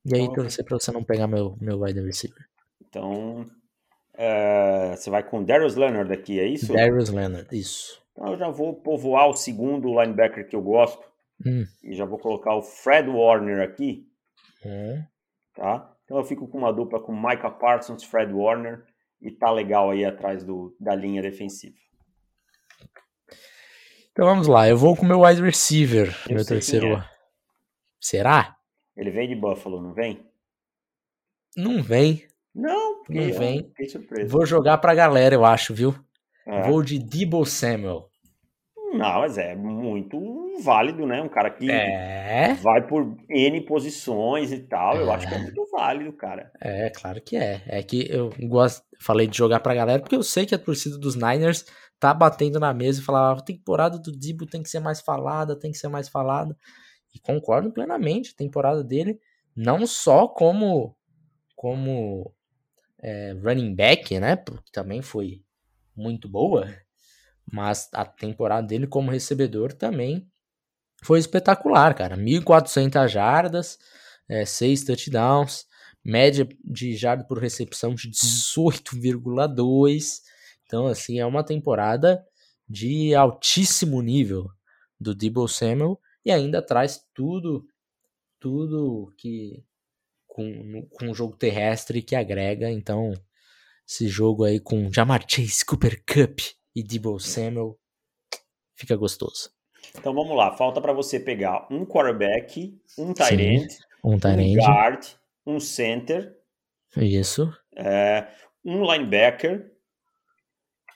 [0.05, 2.45] E aí, então, pra você, pra você não pegar meu, meu wide receiver.
[2.81, 3.45] Então,
[4.21, 6.73] é, você vai com Darius Leonard aqui, é isso?
[6.73, 8.03] Darius Leonard, isso.
[8.11, 11.01] Então eu já vou povoar o segundo linebacker que eu gosto.
[11.45, 11.63] Hum.
[11.81, 14.05] E já vou colocar o Fred Warner aqui.
[14.65, 15.01] Hum.
[15.55, 15.95] Tá?
[16.03, 18.83] Então eu fico com uma dupla com Micah Parsons, Fred Warner.
[19.21, 21.77] E tá legal aí atrás do, da linha defensiva.
[24.11, 26.87] Então vamos lá, eu vou com o meu wide receiver, Eu meu terceiro.
[26.97, 27.09] é.
[28.01, 28.57] Será?
[28.97, 30.29] Ele vem de Buffalo, não vem?
[31.55, 32.27] Não vem.
[32.59, 33.71] Não, Não eu vem.
[34.27, 35.95] Vou jogar pra galera, eu acho, viu?
[36.47, 36.63] É.
[36.69, 38.07] Vou de Debo Samuel.
[38.91, 40.19] Não, mas é muito
[40.63, 41.21] válido, né?
[41.21, 42.55] Um cara que É.
[42.55, 44.95] vai por N posições e tal.
[44.97, 46.51] Eu acho que é muito válido, cara.
[46.59, 47.61] É, claro que é.
[47.67, 50.97] É que eu gosto, falei de jogar pra galera, porque eu sei que a torcida
[50.97, 51.65] dos Niners
[51.99, 55.57] tá batendo na mesa e falava, a temporada do Debo tem que ser mais falada,
[55.57, 56.57] tem que ser mais falada.
[57.13, 59.19] E concordo plenamente, a temporada dele,
[59.55, 60.95] não só como
[61.55, 62.33] como
[63.01, 65.41] é, running back, né, porque também foi
[65.95, 66.73] muito boa,
[67.51, 70.29] mas a temporada dele como recebedor também
[71.03, 72.17] foi espetacular, cara.
[72.17, 73.77] 1.400 jardas,
[74.27, 75.65] é, 6 touchdowns,
[76.03, 80.21] média de jarda por recepção de 18,2.
[80.65, 82.23] Então, assim, é uma temporada
[82.67, 84.49] de altíssimo nível
[84.99, 87.65] do Debo Samuel e ainda traz tudo,
[88.39, 89.63] tudo que
[90.39, 92.71] com, com o jogo terrestre que agrega.
[92.71, 93.11] Então,
[93.87, 96.39] esse jogo aí com Jamar Chase, Cooper Cup
[96.75, 97.77] e Debo Samuel
[98.75, 99.51] fica gostoso.
[99.97, 100.55] Então vamos lá.
[100.55, 105.05] Falta para você pegar um quarterback, um tight end, Um um guard,
[105.45, 106.37] um center,
[106.95, 107.51] isso.
[107.75, 108.27] é,
[108.63, 109.71] um linebacker,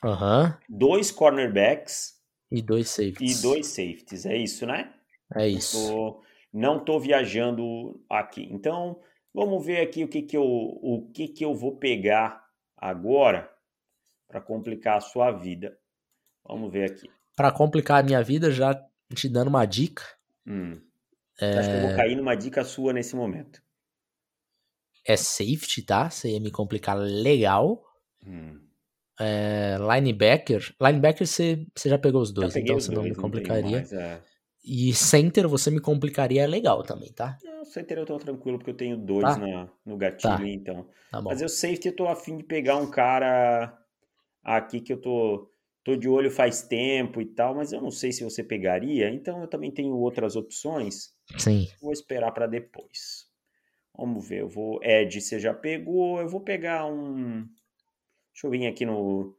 [0.02, 0.58] Aham.
[0.68, 2.14] dois cornerbacks
[2.50, 3.42] E dois e safeties.
[3.42, 4.26] dois safeties.
[4.26, 4.92] É isso, né?
[5.34, 6.20] É isso.
[6.52, 8.48] Não tô viajando aqui.
[8.52, 9.00] Então,
[9.34, 12.44] vamos ver aqui o que que eu, o que que eu vou pegar
[12.76, 13.50] agora
[14.28, 15.76] para complicar a sua vida.
[16.44, 17.10] Vamos ver aqui.
[17.36, 18.74] Pra complicar a minha vida, já
[19.14, 20.02] te dando uma dica,
[20.46, 20.80] Hum.
[21.40, 21.80] Acho que eu É.
[21.80, 23.62] vou cair numa dica sua nesse momento.
[25.06, 26.08] é safety, tá?
[26.10, 27.84] Você ia me complicar legal.
[28.26, 28.60] Hum.
[29.20, 30.74] É, linebacker.
[30.80, 33.78] Linebacker você, você já pegou os dois, então os você não me dois, complicaria.
[33.78, 34.22] mais, é.
[34.64, 37.36] E center você me complicaria legal também, tá?
[37.64, 39.38] Não, center eu tô tranquilo porque eu tenho dois Tá.
[39.38, 40.46] na, no gatilho, Tá.
[40.48, 40.88] então.
[41.10, 41.22] Tá.
[41.22, 43.76] Mas eu safety eu tô afim de pegar um cara
[44.42, 45.50] aqui que eu tô,
[45.82, 49.40] tô de olho faz tempo e tal, mas eu não sei se você pegaria, então
[49.40, 51.14] eu também tenho outras opções.
[51.38, 51.66] Sim.
[51.80, 53.26] Vou esperar para depois.
[53.96, 54.80] Vamos ver, eu vou.
[54.82, 56.20] Ed, você já pegou?
[56.20, 57.46] Eu vou pegar um.
[58.32, 59.36] Deixa eu vir aqui no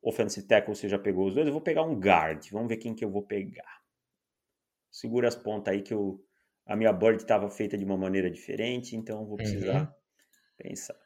[0.00, 1.46] Offensive Tackle, você já pegou os dois.
[1.46, 2.48] Eu vou pegar um guard.
[2.52, 3.82] Vamos ver quem que eu vou pegar.
[4.90, 6.24] Segura as pontas aí que eu,
[6.66, 9.94] a minha bird estava feita de uma maneira diferente, então vou precisar
[10.56, 10.96] pensar.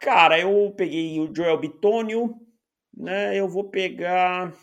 [0.00, 2.34] Cara, eu peguei o Joel Bitonio,
[2.94, 3.36] né?
[3.38, 4.54] Eu vou pegar.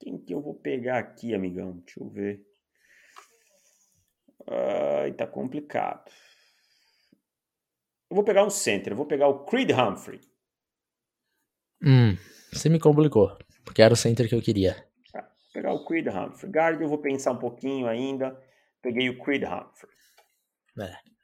[0.00, 1.78] Quem que eu vou pegar aqui, amigão?
[1.78, 2.44] Deixa eu ver.
[4.46, 6.10] Ai, tá complicado.
[8.10, 10.20] Eu vou pegar um center, eu vou pegar o Creed Humphrey.
[11.82, 12.16] Hum,
[12.52, 13.36] você me complicou.
[13.64, 14.86] Porque era o center que eu queria.
[15.54, 16.50] Pegar o Creed Humphrey.
[16.50, 18.36] Guard eu vou pensar um pouquinho ainda.
[18.82, 19.94] Peguei o Creed Humphrey.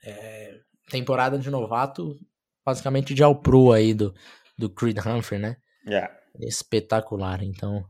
[0.05, 2.17] É, temporada de novato,
[2.65, 4.15] basicamente de All Pro aí do,
[4.57, 5.57] do Creed Humphrey, né?
[5.87, 6.09] É.
[6.39, 7.85] Espetacular, então,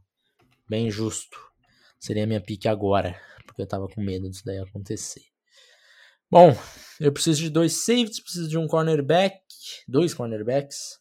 [0.67, 1.39] bem justo.
[1.99, 5.23] Seria minha pique agora, porque eu tava com medo disso daí acontecer.
[6.31, 6.57] Bom,
[6.99, 9.43] eu preciso de dois safeties, preciso de um cornerback,
[9.87, 10.99] dois cornerbacks.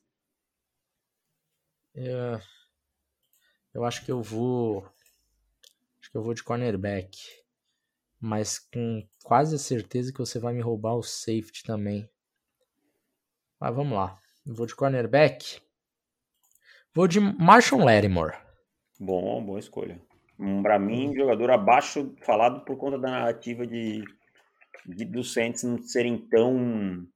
[1.95, 2.41] É,
[3.73, 4.85] eu acho que eu vou.
[6.09, 7.19] Acho que eu vou de cornerback.
[8.19, 12.09] Mas com quase a certeza que você vai me roubar o safety também.
[13.59, 14.19] Mas vamos lá.
[14.45, 15.61] Eu vou de cornerback.
[16.93, 18.37] Vou de Marshall Lattimore.
[18.99, 19.99] Bom, boa escolha.
[20.39, 24.03] Um, Pra mim, jogador abaixo falado por conta da narrativa de,
[24.85, 27.07] de dos Saints não serem tão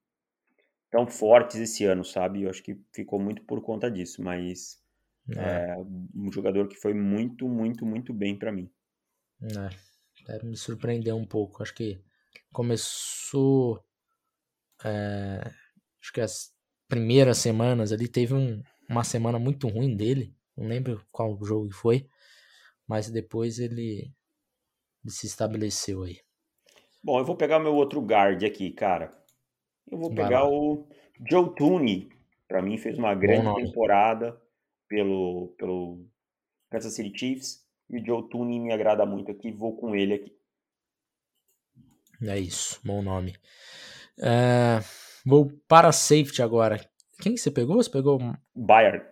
[0.92, 2.44] tão fortes esse ano, sabe?
[2.44, 4.82] Eu acho que ficou muito por conta disso, mas
[5.30, 5.78] É, é
[6.16, 8.70] um jogador que foi muito, muito, muito bem pra mim.
[10.30, 11.62] É, me surpreendeu um pouco.
[11.64, 12.02] Acho que
[12.52, 13.84] começou.
[14.86, 15.42] é,
[16.02, 16.52] acho que as
[16.90, 20.36] primeiras semanas ali teve um- uma semana muito ruim dele.
[20.58, 22.08] Não lembro qual jogo foi.
[22.88, 24.14] Mas depois ele,
[25.04, 26.20] ele se estabeleceu aí.
[27.02, 29.12] Bom, eu vou pegar meu outro guard aqui, cara.
[29.90, 30.50] Eu vou Vai pegar lá.
[30.50, 30.88] o
[31.30, 32.10] Joe Tooney.
[32.48, 34.40] Pra mim fez uma grande temporada
[34.88, 36.06] pelo pelo
[36.70, 40.36] Kansas City Chiefs e o Joe Tooney me agrada muito aqui, vou com ele aqui.
[42.22, 43.36] É isso, bom nome.
[44.20, 44.80] É,
[45.26, 46.80] vou para safety agora.
[47.22, 47.78] Quem que você pegou?
[47.78, 48.20] Você pegou
[48.56, 49.06] Bayard.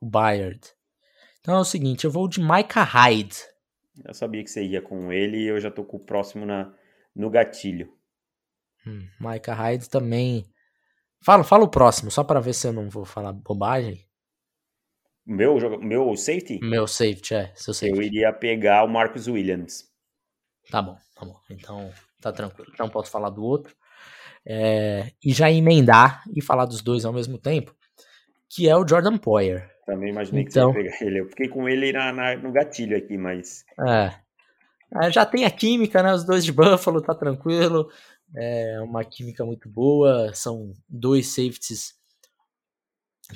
[0.00, 0.60] o Bayard.
[1.40, 3.36] Então é o seguinte, eu vou de Micah Hyde.
[4.04, 6.72] Eu sabia que você ia com ele e eu já tô com o próximo na,
[7.14, 7.92] no gatilho.
[8.86, 10.46] Hum, Micah Hyde também.
[11.24, 14.04] Fala, fala o próximo, só para ver se eu não vou falar bobagem.
[15.24, 16.58] Meu, meu safety?
[16.60, 17.52] Meu safety, é.
[17.54, 17.96] Seu safety.
[17.96, 19.88] Eu iria pegar o Marcus Williams.
[20.70, 21.36] Tá bom, tá bom.
[21.50, 22.70] Então, tá tranquilo.
[22.74, 23.74] Então posso falar do outro.
[24.44, 27.74] É, e já emendar e falar dos dois ao mesmo tempo,
[28.48, 29.70] que é o Jordan Poyer.
[29.86, 31.20] Também imaginei então, que você ia pegar ele.
[31.20, 33.64] Eu fiquei com ele na, na, no gatilho aqui, mas.
[33.88, 34.12] É.
[35.04, 35.10] é.
[35.12, 36.12] Já tem a química, né?
[36.12, 37.88] Os dois de Buffalo, tá tranquilo.
[38.36, 40.32] É uma química muito boa.
[40.34, 41.94] São dois safeties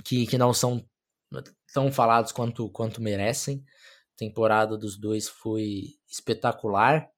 [0.05, 0.85] que, que não são
[1.73, 3.65] tão falados quanto, quanto merecem.
[4.15, 7.09] A temporada dos dois foi espetacular.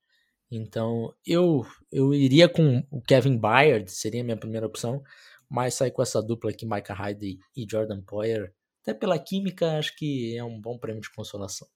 [0.50, 5.02] Então eu eu iria com o Kevin Byard, seria a minha primeira opção,
[5.48, 8.52] mas sair com essa dupla aqui, Micah Hyde e Jordan Poyer,
[8.82, 11.68] até pela química, acho que é um bom prêmio de consolação.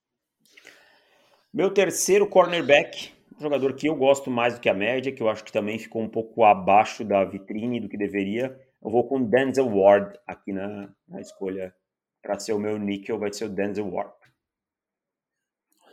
[1.52, 5.44] Meu terceiro cornerback, jogador que eu gosto mais do que a média, que eu acho
[5.44, 8.58] que também ficou um pouco abaixo da vitrine do que deveria.
[8.82, 11.74] Eu vou com Denzel Ward aqui na, na escolha
[12.22, 14.14] para ser o meu níquel, vai ser o Denzel Ward.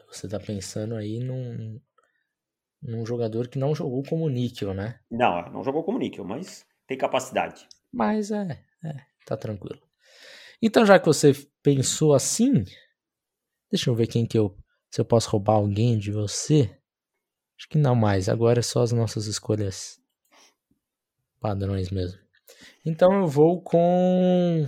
[0.07, 1.81] Você tá pensando aí num,
[2.81, 4.99] num jogador que não jogou como níquel, né?
[5.09, 7.67] Não, não jogou como níquel, mas tem capacidade.
[7.91, 9.81] Mas é, é, tá tranquilo.
[10.61, 12.63] Então, já que você pensou assim,
[13.71, 14.57] deixa eu ver quem que eu.
[14.91, 16.75] Se eu posso roubar alguém de você.
[17.57, 18.27] Acho que não mais.
[18.27, 20.01] Agora é só as nossas escolhas
[21.39, 22.19] padrões mesmo.
[22.85, 24.67] Então eu vou com.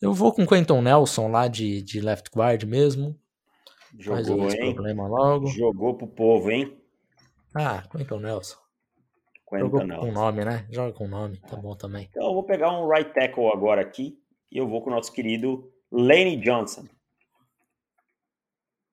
[0.00, 3.18] Eu vou com Quentin Nelson lá de, de left guard mesmo.
[3.98, 4.74] Jogou, hein?
[4.74, 5.46] problema logo.
[5.46, 6.78] Jogou pro povo, hein?
[7.54, 8.58] Ah, Quentin Nelson.
[9.48, 10.06] Quentin Jogou Nelson.
[10.06, 10.66] com nome, né?
[10.70, 12.08] Joga com nome, tá bom também.
[12.10, 14.18] Então eu vou pegar um right tackle agora aqui
[14.52, 16.86] e eu vou com o nosso querido Lane Johnson.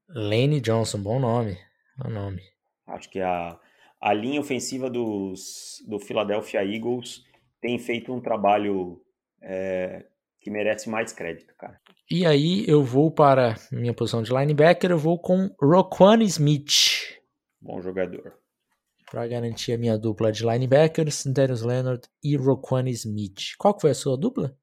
[0.08, 1.58] Lane Johnson, bom nome.
[1.98, 2.42] Bom nome.
[2.88, 3.60] Acho que a,
[4.00, 7.26] a linha ofensiva dos, do Philadelphia Eagles
[7.60, 9.02] tem feito um trabalho
[9.42, 10.06] é,
[10.44, 11.80] que merece mais crédito, cara.
[12.12, 17.18] E aí eu vou para minha posição de linebacker, eu vou com Roquan Smith.
[17.62, 18.38] Bom jogador.
[19.10, 23.56] Para garantir a minha dupla de linebackers, Darius Leonard e Roquan Smith.
[23.58, 24.54] Qual foi a sua dupla?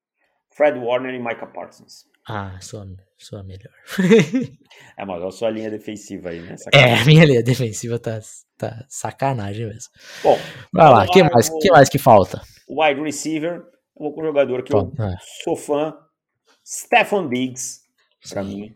[0.51, 2.05] Fred Warner e Micah Parsons.
[2.29, 3.73] Ah, sua, sua melhor.
[4.99, 6.57] é, mas a sua linha defensiva aí, né?
[6.59, 6.95] Sacanagem.
[6.95, 8.21] É, a minha linha defensiva tá,
[8.59, 9.91] tá sacanagem mesmo.
[10.23, 10.39] Bom,
[10.73, 12.43] vai lá, o que mais, que mais que falta?
[12.69, 13.63] Wide receiver,
[14.01, 15.17] vou com um jogador que eu é.
[15.45, 15.95] sou fã,
[16.67, 17.83] Stefan Diggs,
[18.31, 18.75] para mim.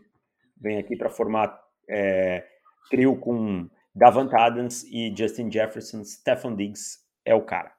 [0.61, 1.59] Vem aqui para formar
[1.89, 2.45] é,
[2.89, 6.03] trio com Davant Adams e Justin Jefferson.
[6.03, 7.73] Stefan Diggs é o cara.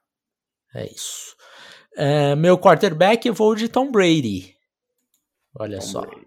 [0.74, 1.36] É isso.
[1.97, 4.55] É, meu quarterback, eu vou de Tom Brady.
[5.59, 6.01] Olha Tom só.
[6.01, 6.26] Brady.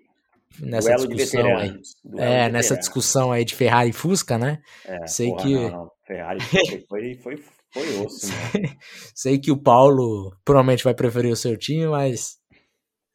[0.62, 1.82] Nessa Duelo discussão aí.
[2.18, 4.62] É, nessa discussão aí de Ferrari e Fusca, né?
[4.86, 5.54] É, Sei porra, que.
[5.54, 5.92] Não, não.
[6.06, 8.78] Ferrari foi, foi, foi osso, né?
[9.14, 12.38] Sei que o Paulo provavelmente vai preferir o seu time, mas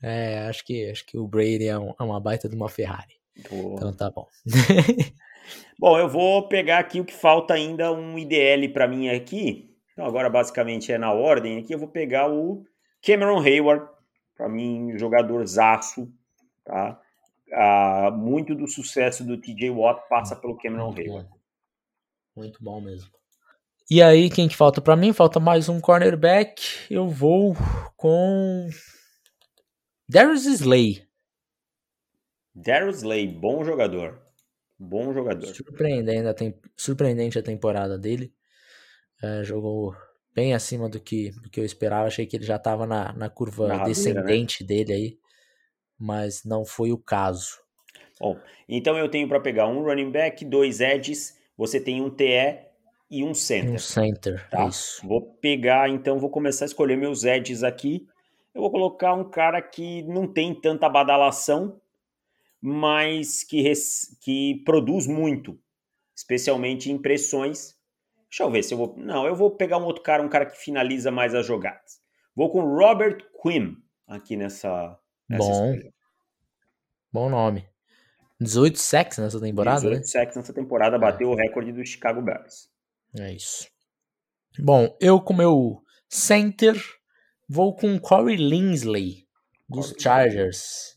[0.02, 3.14] é, acho que, acho que o Brady é, um, é uma baita de uma Ferrari.
[3.50, 3.74] Boa.
[3.76, 4.28] Então tá bom.
[5.78, 9.70] bom, eu vou pegar aqui o que falta ainda um IDL para mim aqui.
[9.92, 11.72] Então agora basicamente é na ordem aqui.
[11.74, 12.64] Eu vou pegar o
[13.02, 13.88] Cameron Hayward,
[14.36, 16.12] para mim jogador zaço,
[16.64, 17.00] tá?
[17.52, 21.28] Ah, muito do sucesso do TJ Watt passa pelo Cameron muito Hayward.
[21.28, 21.36] Bom.
[22.36, 23.10] Muito bom mesmo.
[23.90, 25.12] E aí, quem que falta para mim?
[25.12, 26.62] Falta mais um cornerback.
[26.90, 27.54] Eu vou
[27.94, 28.66] com
[30.08, 31.06] Darius Slay.
[32.54, 34.22] Darius Slay, bom jogador.
[34.78, 35.54] Bom jogador.
[35.54, 36.58] Surpreendente a, tem...
[36.74, 38.32] Surpreendente a temporada dele.
[39.22, 39.94] É, jogou
[40.34, 42.06] bem acima do que, do que eu esperava.
[42.06, 44.66] Achei que ele já estava na, na curva na descendente né?
[44.66, 45.18] dele aí.
[45.98, 47.58] Mas não foi o caso.
[48.18, 51.38] Bom, então eu tenho para pegar um running back, dois edges.
[51.58, 52.72] Você tem um TE
[53.14, 53.74] e um center.
[53.74, 54.66] Um center, tá?
[54.66, 55.06] isso.
[55.06, 58.08] Vou pegar, então, vou começar a escolher meus edges aqui.
[58.52, 61.80] Eu vou colocar um cara que não tem tanta badalação,
[62.60, 64.18] mas que, res...
[64.20, 65.56] que produz muito,
[66.14, 67.76] especialmente em pressões.
[68.28, 68.94] Deixa eu ver se eu vou.
[68.96, 72.00] Não, eu vou pegar um outro cara, um cara que finaliza mais as jogadas.
[72.34, 73.76] Vou com Robert Quinn
[74.08, 74.98] aqui nessa.
[75.28, 75.72] nessa Bom.
[75.72, 75.94] Escolha.
[77.12, 77.68] Bom nome.
[78.40, 80.02] 18 sacks nessa temporada, 18 né?
[80.04, 81.32] sacks nessa temporada, bateu é.
[81.32, 82.68] o recorde do Chicago Bears.
[83.18, 83.66] É isso.
[84.58, 86.76] Bom, eu com meu center
[87.48, 89.26] Vou com Corey Linsley,
[89.68, 90.96] dos Corey Chargers.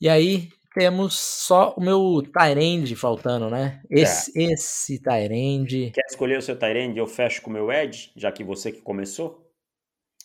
[0.00, 3.82] E aí temos só o meu Tyrande faltando, né?
[3.90, 4.52] Esse, é.
[4.52, 5.90] esse Tyrande.
[5.94, 6.98] Quer escolher o seu Tyrande?
[6.98, 9.46] Eu fecho com o meu Edge, já que você que começou.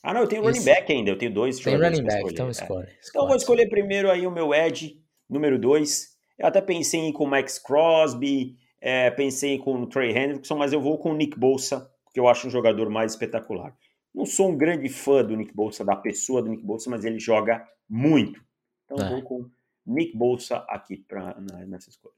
[0.02, 0.60] Ah, não, eu tenho esse...
[0.60, 2.92] running back ainda, eu tenho dois Tem running back, então escolhe, é.
[2.92, 3.10] escolhe.
[3.10, 6.08] Então eu vou escolher primeiro aí o meu Edge, Número 2,
[6.40, 10.58] eu até pensei em ir com o Max Crosby, é, pensei com o Trey Hendrickson,
[10.58, 13.78] mas eu vou com o Nick Bolsa, porque eu acho um jogador mais espetacular.
[14.14, 17.20] Não sou um grande fã do Nick Bolsa, da pessoa do Nick Bolsa, mas ele
[17.20, 18.44] joga muito.
[18.86, 19.08] Então é.
[19.08, 19.50] eu vou com
[19.86, 22.16] Nick Bolsa aqui pra, nessa escolha.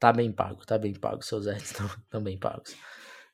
[0.00, 1.22] Tá bem pago, tá bem pago.
[1.22, 2.74] Seus ads estão, bem pagos.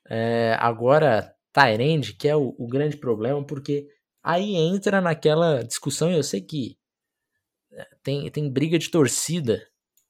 [0.07, 3.89] É, agora, Tyrande, que é o, o, grande problema, porque
[4.21, 6.77] aí entra naquela discussão, eu sei que
[7.71, 9.67] é, tem, tem briga de torcida,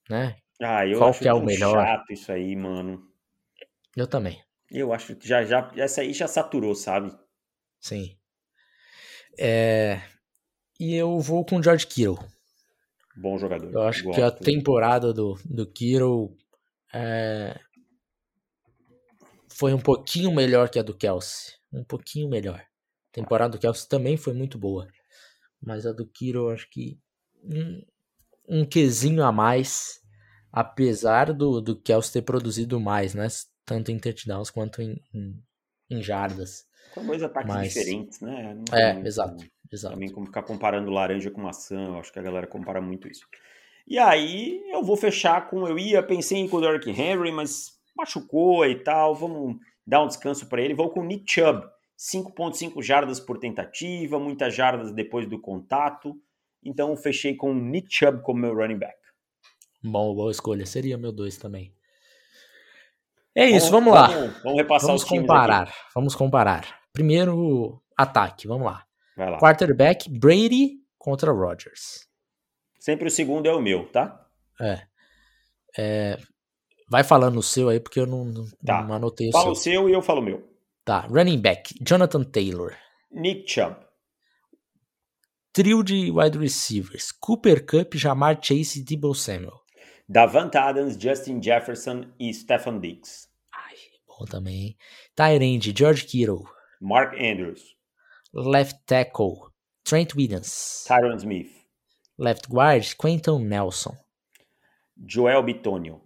[0.10, 0.36] né?
[0.62, 1.74] Ah, eu Qual acho que é o melhor?
[1.74, 3.08] chato isso aí, mano.
[3.96, 4.42] Eu também.
[4.72, 7.16] Eu acho que já, já, essa aí já saturou, sabe?
[7.80, 8.18] Sim.
[9.40, 10.02] É...
[10.80, 12.18] E eu vou com o George Kittle.
[13.16, 13.72] Bom jogador.
[13.72, 16.36] Eu acho que a temporada do, do Kittle
[16.94, 17.60] é...
[19.50, 21.54] foi um pouquinho melhor que a do Kelsey.
[21.72, 22.60] Um pouquinho melhor.
[22.60, 24.88] A temporada do Kelsey também foi muito boa.
[25.62, 27.00] Mas a do Kittle, eu acho que
[27.44, 27.82] um,
[28.48, 30.00] um quesinho a mais.
[30.60, 33.28] Apesar do, do Kelsey ter produzido mais, né?
[33.64, 35.36] Tanto em touchdowns quanto em, em,
[35.88, 36.66] em jardas.
[36.96, 37.68] São dois ataques Mas...
[37.68, 38.56] diferentes, né?
[38.56, 39.94] Não é, exato, exato.
[39.94, 43.28] Também como ficar comparando laranja com maçã, eu acho que a galera compara muito isso.
[43.86, 45.68] E aí eu vou fechar com.
[45.68, 49.14] Eu ia, pensei em com o Derrick Henry, mas machucou e tal.
[49.14, 50.74] Vamos dar um descanso para ele.
[50.74, 51.64] Vou com o Nick Chubb.
[51.98, 56.16] 5,5 jardas por tentativa, muitas jardas depois do contato.
[56.64, 58.98] Então fechei com o Nick Chubb como meu running back.
[59.84, 60.66] Bom, boa escolha.
[60.66, 61.74] Seria meu 2 também.
[63.36, 64.08] É isso, vamos, vamos lá.
[64.08, 65.64] Vamos, vamos repassar vamos os comparar.
[65.64, 65.78] Aqui.
[65.94, 66.80] Vamos comparar.
[66.92, 68.84] Primeiro ataque, vamos lá.
[69.16, 69.38] Lá.
[69.40, 72.08] Quarterback, Brady contra Rodgers.
[72.80, 74.28] Sempre o segundo é o meu, tá?
[74.60, 74.82] É.
[75.78, 76.18] é
[76.90, 78.82] vai falando o seu aí, porque eu não, não, tá.
[78.82, 79.46] não anotei o Fala seu.
[79.46, 80.58] Fala o seu e eu falo o meu.
[80.84, 81.02] Tá.
[81.02, 82.76] Running back, Jonathan Taylor.
[83.12, 83.76] Nick Chubb.
[85.54, 89.60] Trio de wide receivers, Cooper Cup, Jamar Chase e Debo Samuel.
[90.10, 93.28] Davante Adams, Justin Jefferson e Stephen Diggs.
[93.52, 93.76] Ai,
[94.08, 94.78] bom também.
[95.14, 96.46] Tyrande, George Kittle.
[96.80, 97.76] Mark Andrews.
[98.34, 99.52] Left tackle,
[99.84, 100.86] Trent Williams.
[100.88, 101.52] Tyron Smith.
[102.18, 103.98] Left guard, Quentin Nelson.
[105.06, 106.02] Joel Bitonio.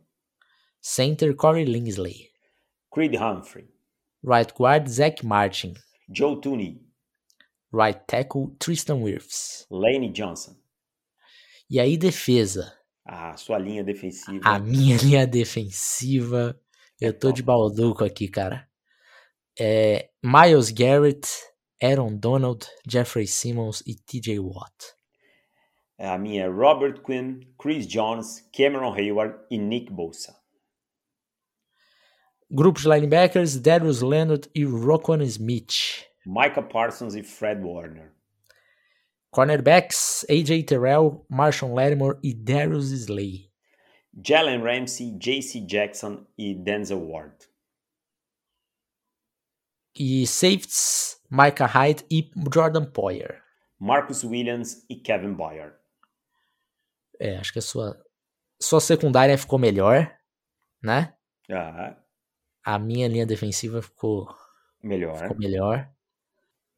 [0.82, 2.30] Center, Corey Linsley.
[2.90, 3.68] Creed Humphrey.
[4.24, 5.76] Right guard, Zach Martin.
[6.12, 6.80] Joe Tooney.
[7.72, 9.66] Right tackle, Tristan Wirfs.
[9.70, 10.56] Lane Johnson.
[11.70, 12.81] E aí, defesa.
[13.06, 14.42] Ah, sua linha defensiva.
[14.44, 16.60] A minha linha defensiva.
[17.00, 18.70] Eu é tô de balduco aqui, cara
[19.60, 21.28] é Miles Garrett,
[21.82, 24.96] Aaron Donald, Jeffrey Simmons e TJ Watt.
[25.98, 30.36] É, a minha é Robert Quinn, Chris Jones, Cameron Hayward e Nick Bosa.
[32.50, 36.06] Grupo de linebackers, Darius Leonard e Roquan Smith.
[36.26, 38.14] Micah Parsons e Fred Warner.
[39.34, 43.50] Cornerbacks, AJ Terrell, Marshall Lattimore e Darius Slay.
[44.14, 47.36] Jalen Ramsey, JC Jackson e Denzel Ward.
[49.96, 53.42] E safeties, Micah Hyde e Jordan Poyer.
[53.80, 55.74] Marcus Williams e Kevin Boyer.
[57.20, 58.04] É, acho que a sua,
[58.60, 60.14] sua secundária ficou melhor,
[60.84, 61.16] né?
[61.50, 61.96] Ah.
[62.64, 64.28] A minha linha defensiva ficou
[64.84, 65.18] melhor.
[65.18, 65.90] Ficou melhor.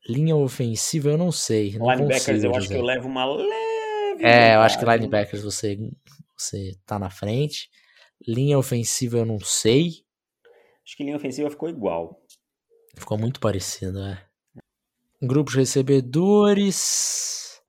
[0.08, 1.78] Linha ofensiva eu não sei.
[1.78, 4.24] Não linebackers eu acho que eu levo uma leve.
[4.24, 5.78] É, eu acho que linebackers você,
[6.38, 7.70] você tá na frente.
[8.28, 10.04] Linha ofensiva eu não sei.
[10.86, 12.22] Acho que linha ofensiva ficou igual.
[12.96, 14.22] Ficou muito parecido, né?
[15.22, 17.62] Grupos recebedores.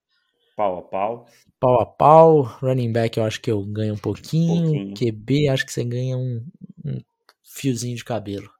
[0.56, 1.26] Pau a pau.
[1.60, 2.42] Pau a pau.
[2.42, 4.70] Running back eu acho que eu ganho um pouquinho.
[4.70, 5.12] Um pouquinho.
[5.12, 6.44] QB acho que você ganha um,
[6.84, 7.00] um
[7.44, 8.50] fiozinho de cabelo.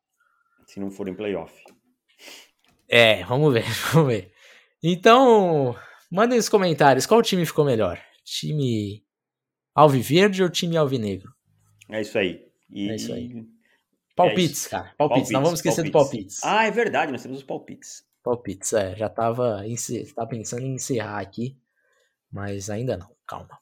[0.66, 1.52] Se não for em playoff.
[2.88, 4.32] É, vamos ver, vamos ver.
[4.82, 5.76] Então,
[6.10, 8.00] mandem nos comentários qual time ficou melhor.
[8.24, 9.04] Time
[9.74, 11.32] alviverde ou time alvinegro?
[11.88, 12.44] É isso aí.
[12.70, 13.46] E, é isso aí.
[14.14, 14.82] Palpites, é cara.
[14.84, 14.98] Palpites.
[14.98, 15.30] palpites.
[15.30, 16.38] Não vamos esquecer palpites.
[16.38, 16.44] do palpites.
[16.44, 18.04] Ah, é verdade, nós temos os palpites.
[18.22, 18.96] Palpites, é.
[18.96, 19.62] Já tava,
[20.14, 21.58] tava pensando em encerrar aqui,
[22.30, 23.10] mas ainda não.
[23.26, 23.58] Calma.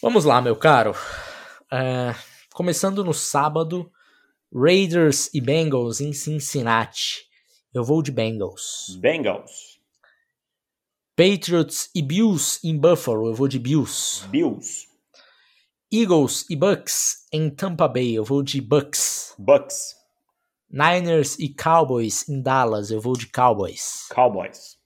[0.00, 0.94] Vamos lá, meu caro.
[1.70, 2.14] É,
[2.52, 3.90] começando no sábado,
[4.54, 7.31] Raiders e Bengals em Cincinnati.
[7.74, 8.96] Eu vou de Bengals.
[9.00, 9.80] Bengals.
[11.16, 13.28] Patriots e Bills em Buffalo.
[13.28, 14.26] Eu vou de Bills.
[14.28, 14.92] Bills.
[15.90, 19.34] Eagles e Bucks em Tampa Bay, eu vou de Bucks.
[19.38, 19.94] Bucks.
[20.70, 24.06] Niners e Cowboys em Dallas, eu vou de Cowboys.
[24.08, 24.78] Cowboys.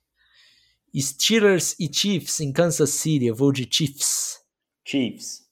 [0.93, 4.39] Steelers e Chiefs em Kansas City, eu vou de Chiefs.
[4.85, 5.45] Chiefs.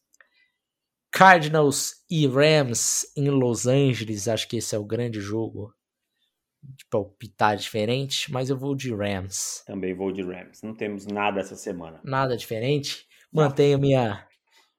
[1.09, 5.73] Cardinals e Rams em Los Angeles, acho que esse é o grande jogo
[6.76, 9.63] de palpitar diferente, mas eu vou de Rams.
[9.66, 10.61] Também vou de Rams.
[10.63, 11.99] Não temos nada essa semana.
[12.03, 13.05] Nada diferente.
[13.32, 14.26] Mantenho minha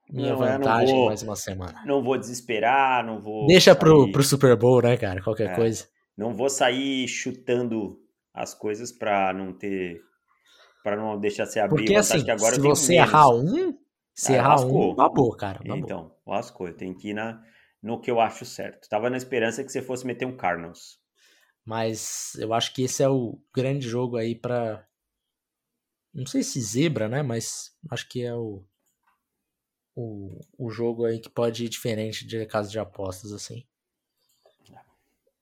[0.09, 1.83] minha não, vantagem vou, mais uma semana.
[1.85, 3.47] Não vou desesperar, não vou.
[3.47, 3.79] Deixa sair...
[3.79, 5.23] pro, pro Super Bowl, né, cara?
[5.23, 5.89] Qualquer é, coisa.
[6.17, 7.99] Não vou sair chutando
[8.33, 10.01] as coisas para não ter.
[10.85, 11.85] para não deixar se abrir.
[11.85, 13.77] Porque assim, se você errar um,
[14.15, 14.91] se ah, errar lascou.
[14.91, 15.59] um, acabou, cara.
[15.59, 15.77] Babou.
[15.77, 16.69] Então, lascou.
[16.69, 17.43] Eu tenho que ir na,
[17.83, 18.89] no que eu acho certo.
[18.89, 20.99] Tava na esperança que você fosse meter um Cardinals.
[21.67, 24.87] Mas eu acho que esse é o grande jogo aí para
[26.15, 27.23] não sei se zebra, né?
[27.23, 28.65] Mas acho que é o,
[29.95, 33.67] o, o jogo aí que pode ir diferente de casa de apostas, assim.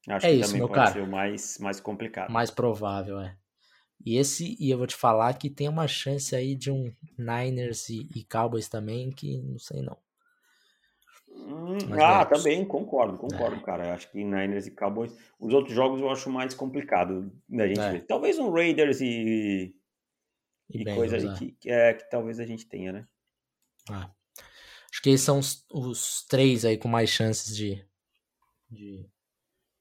[0.08, 0.92] Acho é que isso, também meu pode cara.
[0.92, 2.30] ser o mais, mais complicado.
[2.30, 3.36] Mais provável, é.
[4.04, 7.88] E esse, e eu vou te falar que tem uma chance aí de um Niners
[7.88, 9.96] e, e Cowboys também, que não sei não.
[11.46, 13.60] Hum, ah, também, concordo, concordo, é.
[13.60, 13.94] cara.
[13.94, 15.14] Acho que Niners e Cowboys.
[15.38, 17.92] Os outros jogos eu acho mais complicado da gente é.
[17.92, 18.06] ver.
[18.06, 19.74] Talvez um Raiders e,
[20.70, 23.06] e, e coisa aí que, que, é, que talvez a gente tenha, né?
[23.90, 24.10] Ah.
[24.90, 27.84] Acho que esses são os, os três aí com mais chances de,
[28.70, 29.06] de,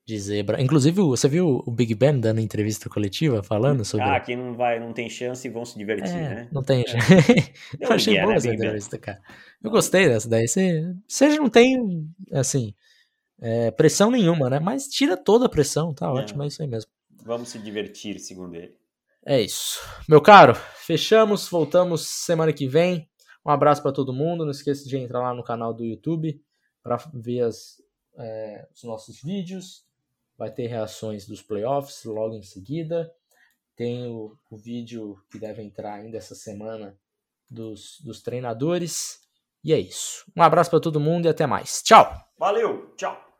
[0.05, 0.61] de zebra.
[0.61, 4.05] Inclusive, você viu o Big Ben dando entrevista coletiva falando sobre.
[4.05, 6.49] Ah, quem não vai, não tem chance e vão se divertir, é, né?
[6.51, 6.83] Não tem é.
[7.79, 9.21] Eu achei boa né, essa entrevista, cara.
[9.63, 10.47] Eu gostei dessa daí.
[10.47, 12.73] Você, você não tem, assim,
[13.41, 14.59] é, pressão nenhuma, né?
[14.59, 16.09] Mas tira toda a pressão, tá é.
[16.09, 16.91] ótimo, é isso aí mesmo.
[17.23, 18.75] Vamos se divertir, segundo ele.
[19.25, 19.79] É isso.
[20.09, 23.09] Meu caro, fechamos, voltamos semana que vem.
[23.45, 24.43] Um abraço para todo mundo.
[24.43, 26.41] Não esqueça de entrar lá no canal do YouTube
[26.81, 27.81] para ver as,
[28.17, 29.85] é, os nossos vídeos.
[30.37, 33.11] Vai ter reações dos playoffs logo em seguida.
[33.75, 36.97] Tem o, o vídeo que deve entrar ainda essa semana
[37.49, 39.19] dos, dos treinadores.
[39.63, 40.25] E é isso.
[40.35, 41.81] Um abraço para todo mundo e até mais.
[41.81, 42.11] Tchau.
[42.37, 42.93] Valeu.
[42.95, 43.32] Tchau.